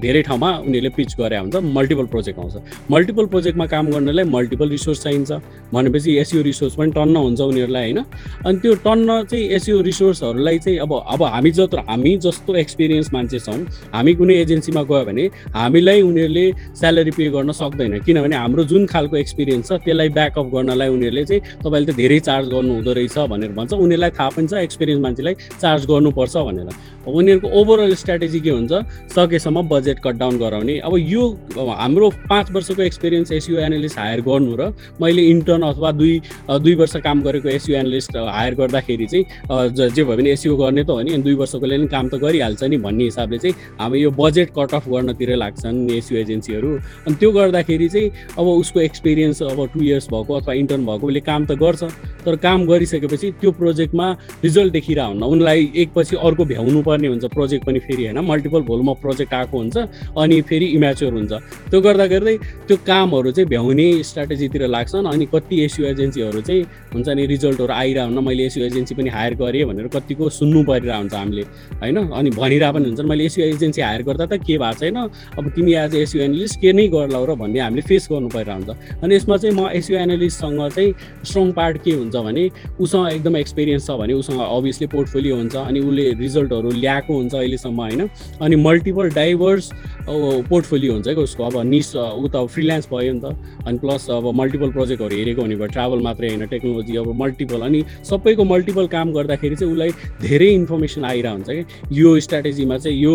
[0.00, 2.54] धेरै ठाउँमा उनीहरूले पिच गरे हुन्छ मल्टिपल प्रोजेक्ट आउँछ।
[2.90, 5.30] मल्टिपल प्रोजेक्टमा काम गर्नलाई मल्टिपल रिसोर्स चाहिन्छ।
[5.72, 7.98] भनेपछि एसयु रिसोर्स पनि टन्न हुन्छ उनीहरूलाई होइन।
[8.46, 13.38] अनि त्यो टन्न चाहिँ एसयु रिसोर्सहरूलाई चाहिँ अब अब हामी जत्रो हामी जस्तो एक्सपिरियन्स मान्छे
[13.38, 13.60] छौँ
[13.94, 15.24] हामी कुनै एजेन्सीमा गयो भने
[15.54, 16.46] हामीलाई उनीहरूले
[16.80, 21.40] स्यालेरी पे गर्न सक्दैन। किनभने हाम्रो जुन खालको एक्सपिरियन्स छ त्यसलाई ब्याकअप गर्नलाई उनीहरूले चाहिँ
[21.64, 25.34] तपाईँले त धेरै चार्ज गर्नु हुँदो रहेछ भनेर भन्छ। उनीहरूलाई थाहा पनि छ एक्सपिरियन्स मान्छेलाई
[25.62, 26.68] चार्ज गर्नुपर्छ भनेर।
[27.06, 28.72] उनीहरूको ओभरअल स्ट्राटेजी के हुन्छ?
[29.14, 31.22] सकेसम्म बजेट कट डाउन गराउने। अब यो
[31.56, 36.14] हाम्रो पाँच वर्षको एक्सपिरियन्स एसयु एनालिस्ट हायर गर्नु र मैले इन्टर्न अथवा दुई
[36.50, 39.24] दुई वर्ष काम गरेको एसयु एनालिस्ट हायर गर्दाखेरि चाहिँ
[39.76, 42.76] ज- भयो भने एसयु गर्ने त हो नि दुई वर्षकोले पनि काम त गरिहाल्छ नि
[42.76, 46.74] भन्ने हिसाबले चाहिँ हामी यो बजेट कट अफ गर्नतिर लाग्छन् एसयु एजेन्सीहरू।
[47.06, 51.20] अनि त्यो गर्दाखेरि चाहिँ अब उसको एक्सपिरियन्स अब टु इयर्स भएको अथवा इन्टर्न भएको उसले
[51.30, 51.82] काम त गर्छ
[52.26, 54.06] तर काम गरिसकेपछि त्यो प्रोजेक्टमा
[54.44, 58.18] रिजल्ट देखिरह हुन्न उनलाई एकपछि अर्को भ्याउनु पर्ने हुन्छ प्रोजेक्ट पनि फेरि होइन?
[58.26, 59.76] मल्टिपल भोलमा प्रोजेक्ट आएको हुन्छ
[60.18, 61.32] अनि फेरि इम्याच्योर हुन्छ।
[61.70, 66.62] त्यो गर्दा गर्दै त्यो कामहरू चाहिँ भ्याउने स्ट्राटेजीतिर लाग्छन् अनि कति एसयु एजेन्सीहरू चाहिँ
[66.94, 70.98] हुन्छ नि रिजल्टहरू आइरह हुन्न मैले एसयु एजेन्सी पनि हायर गरेँ भनेर कतिको सुन्नु परिरहेको
[70.98, 71.44] हुन्छ हामीले
[71.82, 71.96] होइन?
[72.10, 74.96] अनि भनिरहेको पनि हुन्छ मैले एसयु एजेन्सी हायर गर्दा त के भएको छैन?
[75.38, 79.02] अब तिमी आज एसयु एनालिस्ट के नै गर्लाउ र भन्ने हामीले फेस गर्नु परिरहेको हुन्छ
[79.02, 80.92] अनि यसमा चाहिँ म एसयु एनालिस्टसँग चाहिँ
[81.24, 82.44] स्ट्रङ पार्ट के हुन्छ भने
[82.80, 87.80] उसँग एकदम एक्सपिरियन्स छ भने उसँग अभियसली पोर्टफोलियो हुन्छ अनि उसले रिजल्टहरू ल्याएको हुन्छ अहिलेसम्म
[87.80, 88.08] होइन?
[88.42, 89.70] अनि मल्टिपल डाइभर्स
[90.08, 93.36] पोर्टफोलियो हुन्छ क्या उसको। अब निस ऊ त फ्रिल्यान्स भयो नि त।
[93.66, 97.82] अनि प्लस अब मल्टिपल प्रोजेक्टहरू हेरेको हुने भयो ट्राभल मात्रै होइन टेक्नोलोजी अब मल्टिपल अनि
[98.10, 99.90] सबैको मल्टिपल काम गर्दाखेरि चाहिँ उसलाई
[100.22, 101.64] धेरै इन्फर्मेसन आइरहेको हुन्छ कि?
[101.92, 103.14] यो स्ट्राटेजीमा चाहिँ यो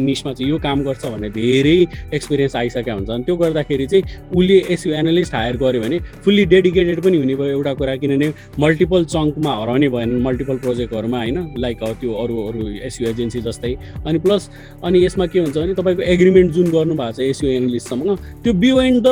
[0.00, 1.76] निसमा चाहिँ यो काम गर्छ भन्ने धेरै
[2.14, 4.04] एक्सपिरियन्स आइसकेको हुन्छ अनि त्यो गर्दाखेरि चाहिँ
[4.36, 9.04] उसले एसयु एनालिस्ट हायर गर्यो भने फुल्ली डेडिकेटेड पनि हुने भयो एउटा कुरा किनभने मल्टिपल
[9.14, 13.74] चङ्कमा हराउने भएन मल्टिपल प्रोजेक्टहरूमा होइन लाइक त्यो अरू अरू एसयु एजेन्सी जस्तै।
[14.06, 14.48] अनि प्लस
[14.84, 19.08] अनि यसमा के हुन्छ भने तपाईँको एग्रिमेन्ट जुन गर्नुभएको छ एसयु एनालिस्टसँग त्यो बियोइन्ड द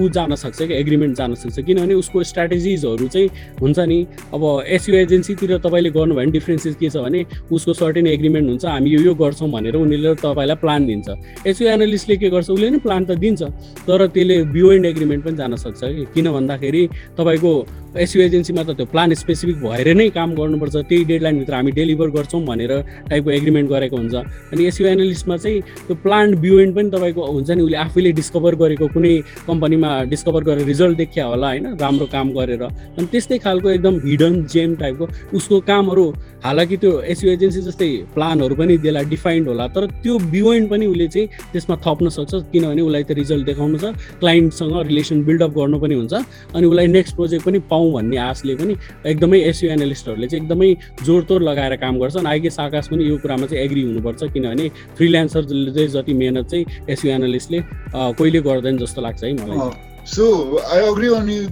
[0.00, 3.28] ऊ जान सक्छ कि एग्रिमेन्ट जान सक्छ। किनभने उसको स्ट्राटेजिजहरू चाहिँ
[3.60, 3.98] हुन्छ नि
[4.34, 4.42] अब
[4.78, 9.00] एसयु एजेन्सीतिर तपाईँले गर्नुभयो भने डिफ्रेन्सेस के छ भने उसको सर्टेन एग्रिमेन्ट हुन्छ हामी यो
[9.00, 11.08] यो गर्छौँ भनेर उनीहरूले तपाईँलाई प्लान दिन्छ।
[11.46, 13.42] एसयु एनालिस्टले के गर्छ उसले नि प्लान त दिन्छ
[13.86, 16.82] तर त्यसले बियोइन्ड एग्रिमेन्ट पनि जान सक्छ कि। किन भन्दाखेरि
[17.18, 17.52] तपाईँको
[17.92, 22.42] एसयु एजेन्सीमा त त्यो प्लान स्पेसिफिक भएर नै काम गर्नुपर्छ। त्यही डेडलाइनभित्र हामी डेलिभर गर्छौँ
[22.44, 22.72] भनेर
[23.10, 24.14] टाइपको एग्रिमेन्ट गरेको हुन्छ।
[24.52, 28.86] अनि एसयु एनालिस्टमा चाहिँ त्यो प्लान बियोइन्ड पनि तपाईँको हुन्छ नि उसले आफैले डिस्कभर गरेको
[28.96, 29.14] कुनै
[29.46, 34.34] कम्पनीमा डिस्कभर गरेर रिजल्ट देखिया होला होइन राम्रो काम गरेर। अनि त्यस्तै खालको एकदम हिडन
[34.52, 36.04] जेम टाइपको उसको कामहरू
[36.44, 41.08] हालाकि त्यो एसयु एजेन्सी जस्तै प्लानहरू पनि त्यसलाई डिफाइन्ड होला तर त्यो बियोइन्ड पनि उसले
[41.14, 45.94] चाहिँ त्यसमा थप्न सक्छ किनभने उसलाई त रिजल्ट देखाउनु छ क्लाइन्टसँग रिलेसन बिल्डअप गर्नु पनि
[45.94, 46.14] हुन्छ
[46.54, 48.76] अनि उसलाई नेक्स्ट प्रोजेक्ट पनि पाऊँ भन्ने आशले पनि
[49.06, 50.70] एकदमै एसयु एनालिस्टहरूले चाहिँ एकदमै
[51.06, 54.68] जोडतोड लगाएर काम गर्छन्। आइगेस आकाश पनि यो कुरामा चाहिँ एग्री हुनुपर्छ किनभने
[54.98, 57.62] फ्रिल्यान्सरले चाहिँ जति मेहनत चाहिँ एसयु एनालिस्टले
[57.94, 60.24] कहिले गर्दैन जस्तो लाग्छ है मलाई। So
[60.58, 61.42] I agree on you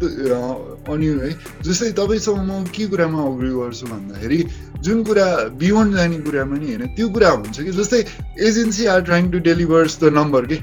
[0.93, 1.31] on you है
[1.63, 4.39] जस्तै तपाईँसँग म के कुरामा अग्री गर्छु भन्दाखेरि
[4.83, 5.27] जुन कुरा
[5.61, 7.71] बियोन्ड जाने कुरामा नि होइन त्यो कुरा हुन्छ कि?
[7.71, 8.01] जस्तै
[8.49, 10.59] agency are trying to delivers the number के?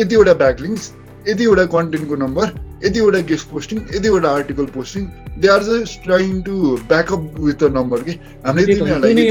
[0.00, 0.90] यतिवटा ब्याकलिङ्स
[1.28, 2.46] यतिवटा कन्टेन्टको नम्बर
[2.84, 5.02] यतिवटा guest posting यतिवटा article posting
[5.42, 6.54] they are just trying to
[6.90, 8.12] backup with the number के
[8.46, 9.22] हामीले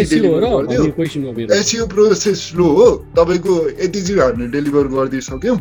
[1.60, 2.88] एसियो प्रोसेस स्लो हो
[3.18, 5.58] तपाईँको यति चाहिँ हामीले डेलिभर गरिदिइसक्यौँ।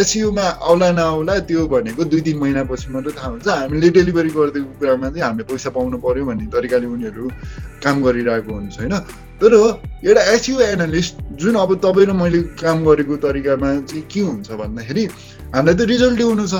[0.00, 5.08] एसियुमा आउला नआउला त्यो भनेको दुई तिन महिनापछि मात्रै थाहा हुन्छ। हामीले डेलिभरी गरिदिएको कुरामा
[5.08, 7.24] चाहिँ हामीले पैसा पाउनु पऱ्यो भन्ने तरिकाले उनीहरू
[7.84, 8.94] काम गरिरहेको हुन्छ होइन?
[9.42, 9.52] तर
[10.06, 15.04] एउटा एसियु एनालिस्ट जुन अब तपाईँ र मैले काम गरेको तरिकामा चाहिँ के हुन्छ भन्दाखेरि
[15.54, 16.54] हामीलाई त रिजल्ट ल्याउनु छ।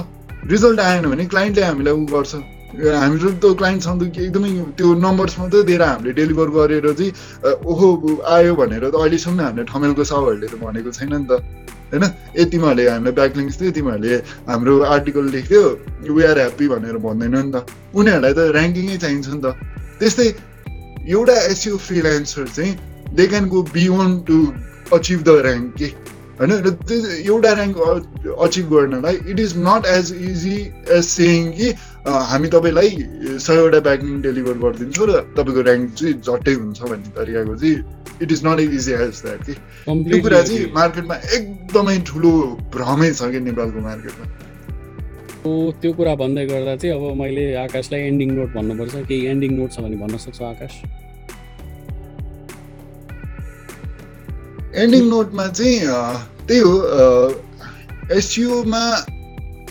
[0.53, 2.33] रिजल्ट आएन भने क्लाइन्टले हामीलाई उ गर्छ।
[2.73, 7.11] हामीहरू त क्लाइन्टसँग एकदमै त्यो नम्बर्स मात्रै दिएर हामीले डेलिभर गरेर चाहिँ
[7.71, 7.89] ओहो
[8.37, 11.33] आयो भनेर त अहिलेसम्म हामीले ठमेलको साउहरूले त भनेको छैन नि त।
[11.93, 12.05] होइन?
[12.37, 14.17] ए तिमीहरूले हामीलाई ब्याकलिङ्स थियो तिमीहरूले
[14.49, 15.63] हाम्रो आर्टिकल लेख्थ्यो
[16.29, 17.57] आर ह्याप्पी भनेर भन्दैन नि त।
[17.93, 19.47] उनीहरूलाई त ऱ्याङ्किङै चाहिन्छ नि त।
[20.01, 20.29] त्यस्तै
[21.17, 22.73] एउटा एसियो फ्रिलान्सर चाहिँ
[23.17, 24.39] they can go beyond to
[24.97, 25.89] achieve the rank के
[26.43, 26.97] होइन र त्यो
[27.31, 27.77] एउटा ऱ्याङ्क
[28.45, 30.57] अचिभ गर्नलाई it is not as easy
[30.91, 31.69] as saying कि
[32.31, 32.91] हामी तपाईँलाई
[33.47, 37.77] सयवटा ब्याकिङ डेलिभर गरिदिन्छौँ र तपाईँको ऱ्याङ्क चाहिँ झट्टै हुन्छ भन्ने तरिकाको चाहिँ
[38.23, 39.55] it is not easy as that कि।
[39.87, 42.33] त्यो कुरा चाहिँ मार्केटमा एकदमै ठुलो
[42.75, 44.27] भ्रमै छ कि नेपालको मार्केटमा
[45.83, 49.87] त्यो कुरा भन्दै गर्दा चाहिँ अब मैले आकाशलाई एन्डिङ नोट भन्नुपर्छ। केही एन्डिङ नोट छ
[49.87, 50.75] भने भन्न सक्छु आकाश?
[54.83, 55.79] एन्डिङ नोटमा चाहिँ
[56.49, 56.75] त्यही हो
[58.17, 58.85] एसयुमा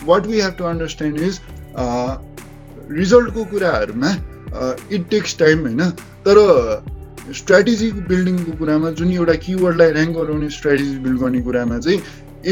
[0.04, 1.40] what we have to understand is
[2.98, 4.10] रिजल्टको कुराहरूमा
[4.92, 5.82] इट टेक्स टाइम होइन?
[6.26, 6.36] तर
[7.34, 12.00] स्ट्राटेजी बिल्डिङको कुरामा जुन एउटा किवर्डलाई ऱ्याङ्क गराउने स्ट्राटेजी बिल्ड गर्ने कुरामा चाहिँ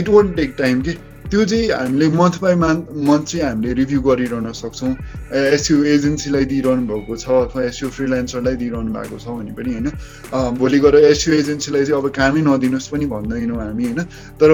[0.00, 0.92] इट वन्ट टेक टाइम के?
[1.30, 4.92] त्यो चाहिँ हामीले मन्थ बाई मन्थ मन्थ चाहिँ हामीले रिभ्यू गरिरहन सक्छौँ।
[5.30, 9.88] एसयु एजेन्सीलाई दिइरहनु भएको छ अथवा एसयु फ्रिलान्सरलाई दिइरहनु भएको छ भने पनि होइन।
[10.58, 14.00] भोलि गएर एसयु एजेन्सीलाई चाहिँ अब कामै नदिनुहोस् पनि भन्दैनौँ हामी होइन।
[14.42, 14.50] तर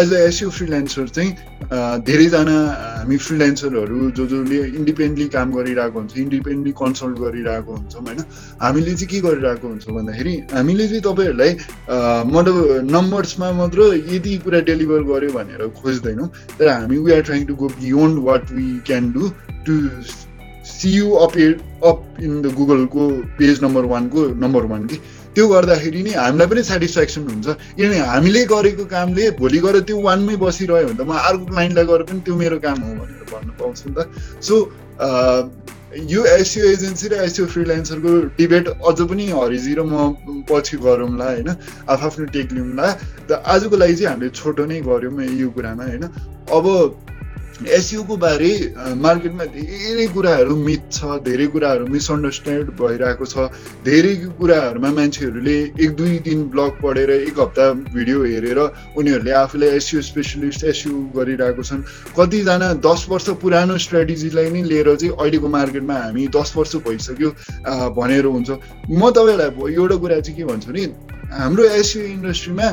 [0.00, 2.56] एज अ एसयु फ्रिलान्सर चाहिँ धेरैजना
[2.98, 8.20] हामी फ्रिलान्सरहरू जो जसले इन्डिपेन्डेन्टली काम गरिरहेको हुन्छ इन्डिपेन्डेन्टली कन्सल्ट गरिरहेको हुन्छौँ होइन?
[8.62, 11.52] हामीले चाहिँ के गरिरहेको हुन्छ भन्दाखेरि हामीले चाहिँ तपाईँहरूलाई
[12.34, 12.56] मतलब
[12.90, 13.80] नम्बर्समा मात्र
[14.14, 18.52] यदि कुरा डेलिभर गर्यो भनेर खोज्दैनौँ तर हामी we are trying to go beyond what
[18.52, 19.30] we can do
[19.66, 19.72] to
[20.66, 21.32] see you up
[21.90, 23.08] up in the गुगलको
[23.38, 24.96] पेज नम्बर वानको नम्बर वान कि
[25.34, 30.36] त्यो गर्दाखेरि नि हामीलाई पनि सेटिस्फ्याक्सन हुन्छ। किनभने हामीले गरेको कामले भोलि गएर त्यो वानमै
[30.44, 33.84] बसिरह्यो भने त म अर्को क्लाइन्टलाई गएर पनि त्यो मेरो काम हो भनेर भन्न पाउँछु
[33.88, 34.00] नि त।
[34.44, 34.54] सो
[35.92, 41.48] यो एसियो एजेन्सी र एसियो फ्रिलान्सरको डिबेट अझ पनि हरिजी र म पछि गरौँला होइन?
[41.88, 42.86] आफ्नो टेक लिउँला
[43.28, 46.04] त आजको लागि चाहिँ हामीले छोटो नै गऱ्यौँ यो कुरामा होइन?
[46.48, 46.64] अब
[47.68, 48.50] एसियोको बारे
[48.98, 53.48] मार्केटमा धेरै कुराहरू मिथ छ धेरै कुराहरू मिसअन्डरस्ट्यान्ड भइरहेको छ।
[53.84, 58.58] धेरै कुराहरूमा मान्छेहरूले एक दुई दिन ब्लग पढेर एक हप्ता भिडियो हेरेर
[58.96, 61.82] उनीहरूले आफूलाई एसियो स्पेसलिस्ट एसियो गरिरहेको छन्।
[62.18, 67.30] कतिजना दस वर्ष पुरानो स्ट्राटेजीलाई नै लिएर चाहिँ अहिलेको मार्केटमा हामी दस वर्ष भइसक्यो
[67.98, 68.50] भनेर हुन्छ।
[68.90, 70.84] म तपाईँहरूलाई एउटा कुरा चाहिँ के भन्छु नि
[71.32, 72.66] हाम्रो एसियो इन्डस्ट्रीमा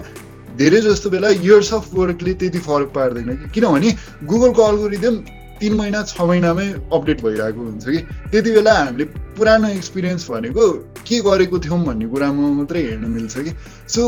[0.59, 3.89] धेरै जस्तो बेला इयर्स अफ वर्कले त्यति फरक पार्दैन कि। किनभने
[4.27, 5.15] गुगलको अल्गोरिदम
[5.59, 7.99] तिन महिना छ महिनामै अपडेट भइरहेको हुन्छ कि।
[8.31, 9.05] त्यति बेला हामीले
[9.39, 10.67] पुरानो एक्सपिरियन्स भनेको
[11.07, 13.51] के गरेको थियौँ भन्ने कुरामा मात्रै हेर्न मिल्छ कि।
[13.87, 14.03] सो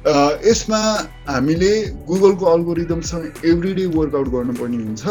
[0.00, 0.80] यसमा
[1.28, 1.72] हामीले
[2.08, 5.02] गुगलको अल्गोरिदमसँग एभ्री डे वर्कआउट गर्नुपर्ने हुन्छ।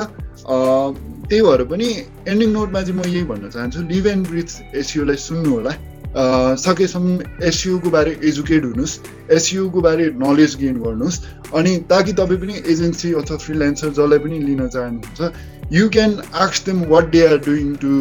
[1.29, 1.87] त्यही भएर पनि
[2.27, 4.49] एन्डिङ नोटमा चाहिँ म यही भन्न चाहन्छु। लिभ एन्ड ब्रिथ
[4.81, 5.71] एसियोलाई सुन्नु होला
[6.15, 8.97] सकेसम्म एसयुको बारे एजुकेट हुनुहोस्
[9.31, 11.21] एसयुको बारे नलेज गेन गर्नुहोस्
[11.53, 16.83] अनि ताकि तपाईँ पनि एजेन्सी अथवा फ्रिल्यान्सर जसलाई पनि लिन चाहनुहुन्छ you can आक्स them
[16.89, 17.91] what they are doing to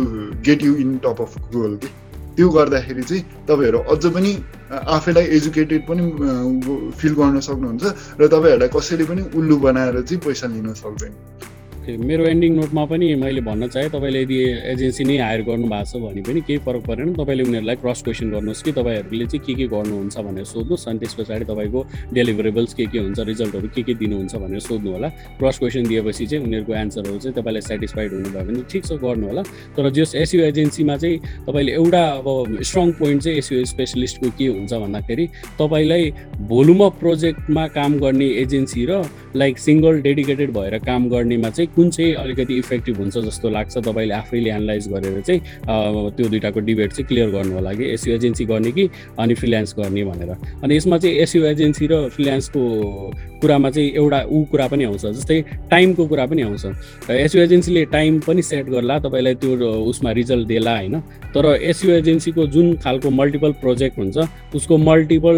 [0.43, 1.89] get you in top of Google कि
[2.37, 4.33] त्यो गर्दाखेरि चाहिँ तपाईँहरू अझ पनि
[4.71, 6.03] आफैलाई एजुकेटेड पनि
[6.99, 7.85] फिल गर्न सक्नुहुन्छ
[8.21, 11.15] र तपाईँहरूलाई कसैले पनि उल्लु बनाएर चाहिँ पैसा लिन सक्दैन।
[11.89, 14.37] मेरो एन्डिङ नोटमा पनि मैले भन्न चाहेँ तपाईँले यदि
[14.73, 18.31] एजेन्सी नै हायर गर्नु भएको छ भने पनि केही फरक परेन। तपाईँले उनीहरूलाई क्रस क्वेसन
[18.31, 21.81] गर्नुहोस् कि तपाईँहरूले चाहिँ के के गर्नुहुन्छ भनेर सोध्नुहोस् अनि त्यस पछाडि तपाईँको
[22.13, 25.09] डेलिभरेबल्स के के हुन्छ रिजल्टहरू के के दिनुहुन्छ भनेर सोध्नु होला।
[25.41, 29.43] क्रस क्वेसन दिएपछि चाहिँ उनीहरूको एन्सरहरू चाहिँ तपाईँलाई सेटिस्फाइड हुनुभयो भने ठिक छ गर्नु होला।
[29.77, 31.17] तर जस एसयु एजेन्सीमा चाहिँ
[31.49, 32.29] तपाईँले एउटा अब
[32.69, 35.27] स्ट्रङ पोइन्ट चाहिँ एसयु स्पेसलिस्टको के हुन्छ भन्दाखेरि
[35.57, 36.11] तपाईँलाई
[36.53, 39.03] भोलुम प्रोजेक्टमा काम गर्ने एजेन्सी र
[39.37, 44.15] लाइक सिङ्गल डेडिकेटेड भएर काम गर्नेमा चाहिँ कुन चाहिँ अलिकति इफेक्टिभ हुन्छ जस्तो लाग्छ तपाईँले
[44.15, 45.41] आफैले एनालाइज गरेर चाहिँ
[46.17, 50.05] त्यो दुइटाको डिबेट चाहिँ क्लियर गर्नु होला कि एसयु एजेन्सी गर्ने कि अनि फ्रिल्यान्स गर्ने
[50.05, 50.31] भनेर।
[50.65, 52.63] अनि यसमा चाहिँ एसयु एजेन्सी र फ्रिल्यान्सको
[53.41, 56.65] कुरामा चाहिँ एउटा ऊ कुरा पनि आउँछ जस्तै टाइमको कुरा पनि आउँछ।
[57.11, 61.01] एसयु एजेन्सीले टाइम पनि सेट गर्ला तपाईँलाई त्यो उसमा रिजल्ट देला होइन?
[61.35, 64.17] तर एसयु एजेन्सीको जुन खालको मल्टिपल प्रोजेक्ट हुन्छ
[64.55, 65.37] उसको मल्टिपल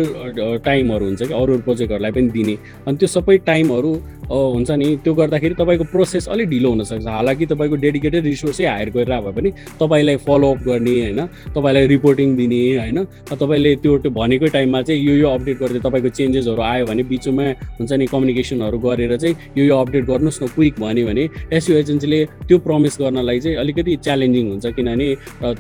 [0.65, 2.57] टाइमहरू हुन्छ कि अरू प्रोजेक्टहरूलाई पनि दिने।
[2.89, 3.93] अनि त्यो सबै टाइमहरू
[4.31, 9.21] हुन्छ नि त्यो गर्दाखेरि तपाईँको प्रोसेस अलिक ढिलो हुनसक्छ हालाकि तपाईँको डेडिकेटेड रिसोर्सै हायर गरेर
[9.21, 9.51] भए पनि
[9.81, 11.21] तपाईँलाई फलोअप गर्ने होइन
[11.55, 12.99] तपाईँलाई रिपोर्टिङ दिने होइन
[13.33, 17.47] तपाईँले त्यो भनेकै टाइममा चाहिँ यो यो अपडेट गर्दै तपाईँको चेन्जेसहरू आयो भने बिचमा
[17.79, 22.21] हुन्छ नि कम्युनिकेसनहरू गरेर चाहिँ यो यो अपडेट गर्नुहोस् न क्विक भन्यो भने एसयु एजेन्सीले
[22.49, 25.09] त्यो प्रमिस गर्नलाई चाहिँ अलिकति च्यालेन्जिङ हुन्छ। किनभने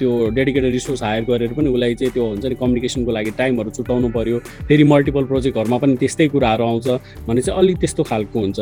[0.01, 4.09] त्यो डेडिकेटेड रिसोर्स हायर गरेर पनि उसलाई चाहिँ त्यो हुन्छ नि कम्युनिकेसनको लागि टाइमहरू छुट्याउनु
[4.17, 6.89] पऱ्यो फेरि मल्टिपल प्रोजेक्टहरूमा पनि त्यस्तै कुराहरू आउँछ
[7.29, 8.59] भने चाहिँ अलिक त्यस्तो खालको हुन्छ।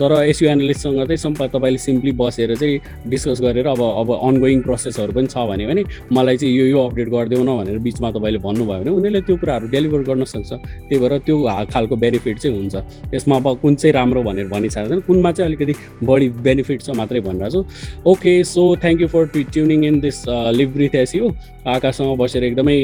[0.00, 2.78] तर एसयु एनालिस्टसँग चाहिँ सम्प तपाईँले सिम्पली बसेर चाहिँ
[3.10, 7.08] डिस्कस गरेर अब अब अनगोइङ प्रोसेसहरू पनि छ भने पनि मलाई चाहिँ यो यो अपडेट
[7.08, 11.18] गरिदेऊ न भनेर बिचमा तपाईँले भन्नुभयो भने उनीहरूले त्यो कुराहरू डेलिभर गर्न सक्छ। त्यही भएर
[11.26, 11.36] त्यो
[11.72, 15.74] खालको बेनिफिट चाहिँ हुन्छ। यसमा अब कुन चाहिँ राम्रो भनेर भनिसकेको छैन कुनमा चाहिँ अलिकति
[16.06, 20.24] बढी बेनिफिट छ मात्रै भनिरहेको छु। Okay so thank you for tuning in this
[20.58, 21.30] live breathe SEO
[21.60, 22.76] आकाशसँग बसेर एकदमै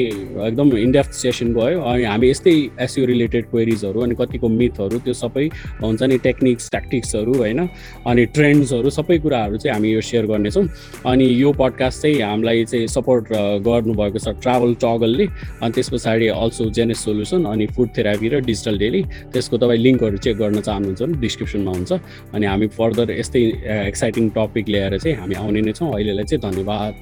[0.47, 2.53] एकदम इन्डेप्थ सेसन भयो अनि हामी यस्तै
[2.85, 5.45] एसयु रिलेटेड क्वेरिजहरू अनि कतिको मिथहरू त्यो सबै
[5.81, 7.59] हुन्छ नि टेक्निक्स ट्याक्टिक्सहरू होइन?
[8.05, 10.63] अनि ट्रेन्ड्सहरू सबै कुराहरू चाहिँ हामी यो सेयर गर्नेछौँ।
[11.11, 13.25] अनि यो पडकास्ट चाहिँ हामीलाई चाहिँ सपोर्ट
[13.67, 15.25] गर्नुभएको छ ट्राभल टगलले
[15.59, 19.01] अनि त्यस पछाडि अल्सो जेनेस सोल्युसन अनि फुड थेरापी र डिजिटल डेली
[19.35, 21.91] त्यसको तपाईँ लिङ्कहरू चेक गर्न चाहनुहुन्छ भने डिस्क्रिप्सनमा हुन्छ।
[22.33, 23.43] अनि हामी फर्दर यस्तै
[23.91, 26.93] एक्साइटिङ टपिक ल्याएर चाहिँ हामी आउने नै छौँ। अहिलेलाई चाहिँ धन्यवाद।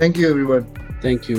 [0.00, 0.60] Thank you every
[1.02, 1.38] thank you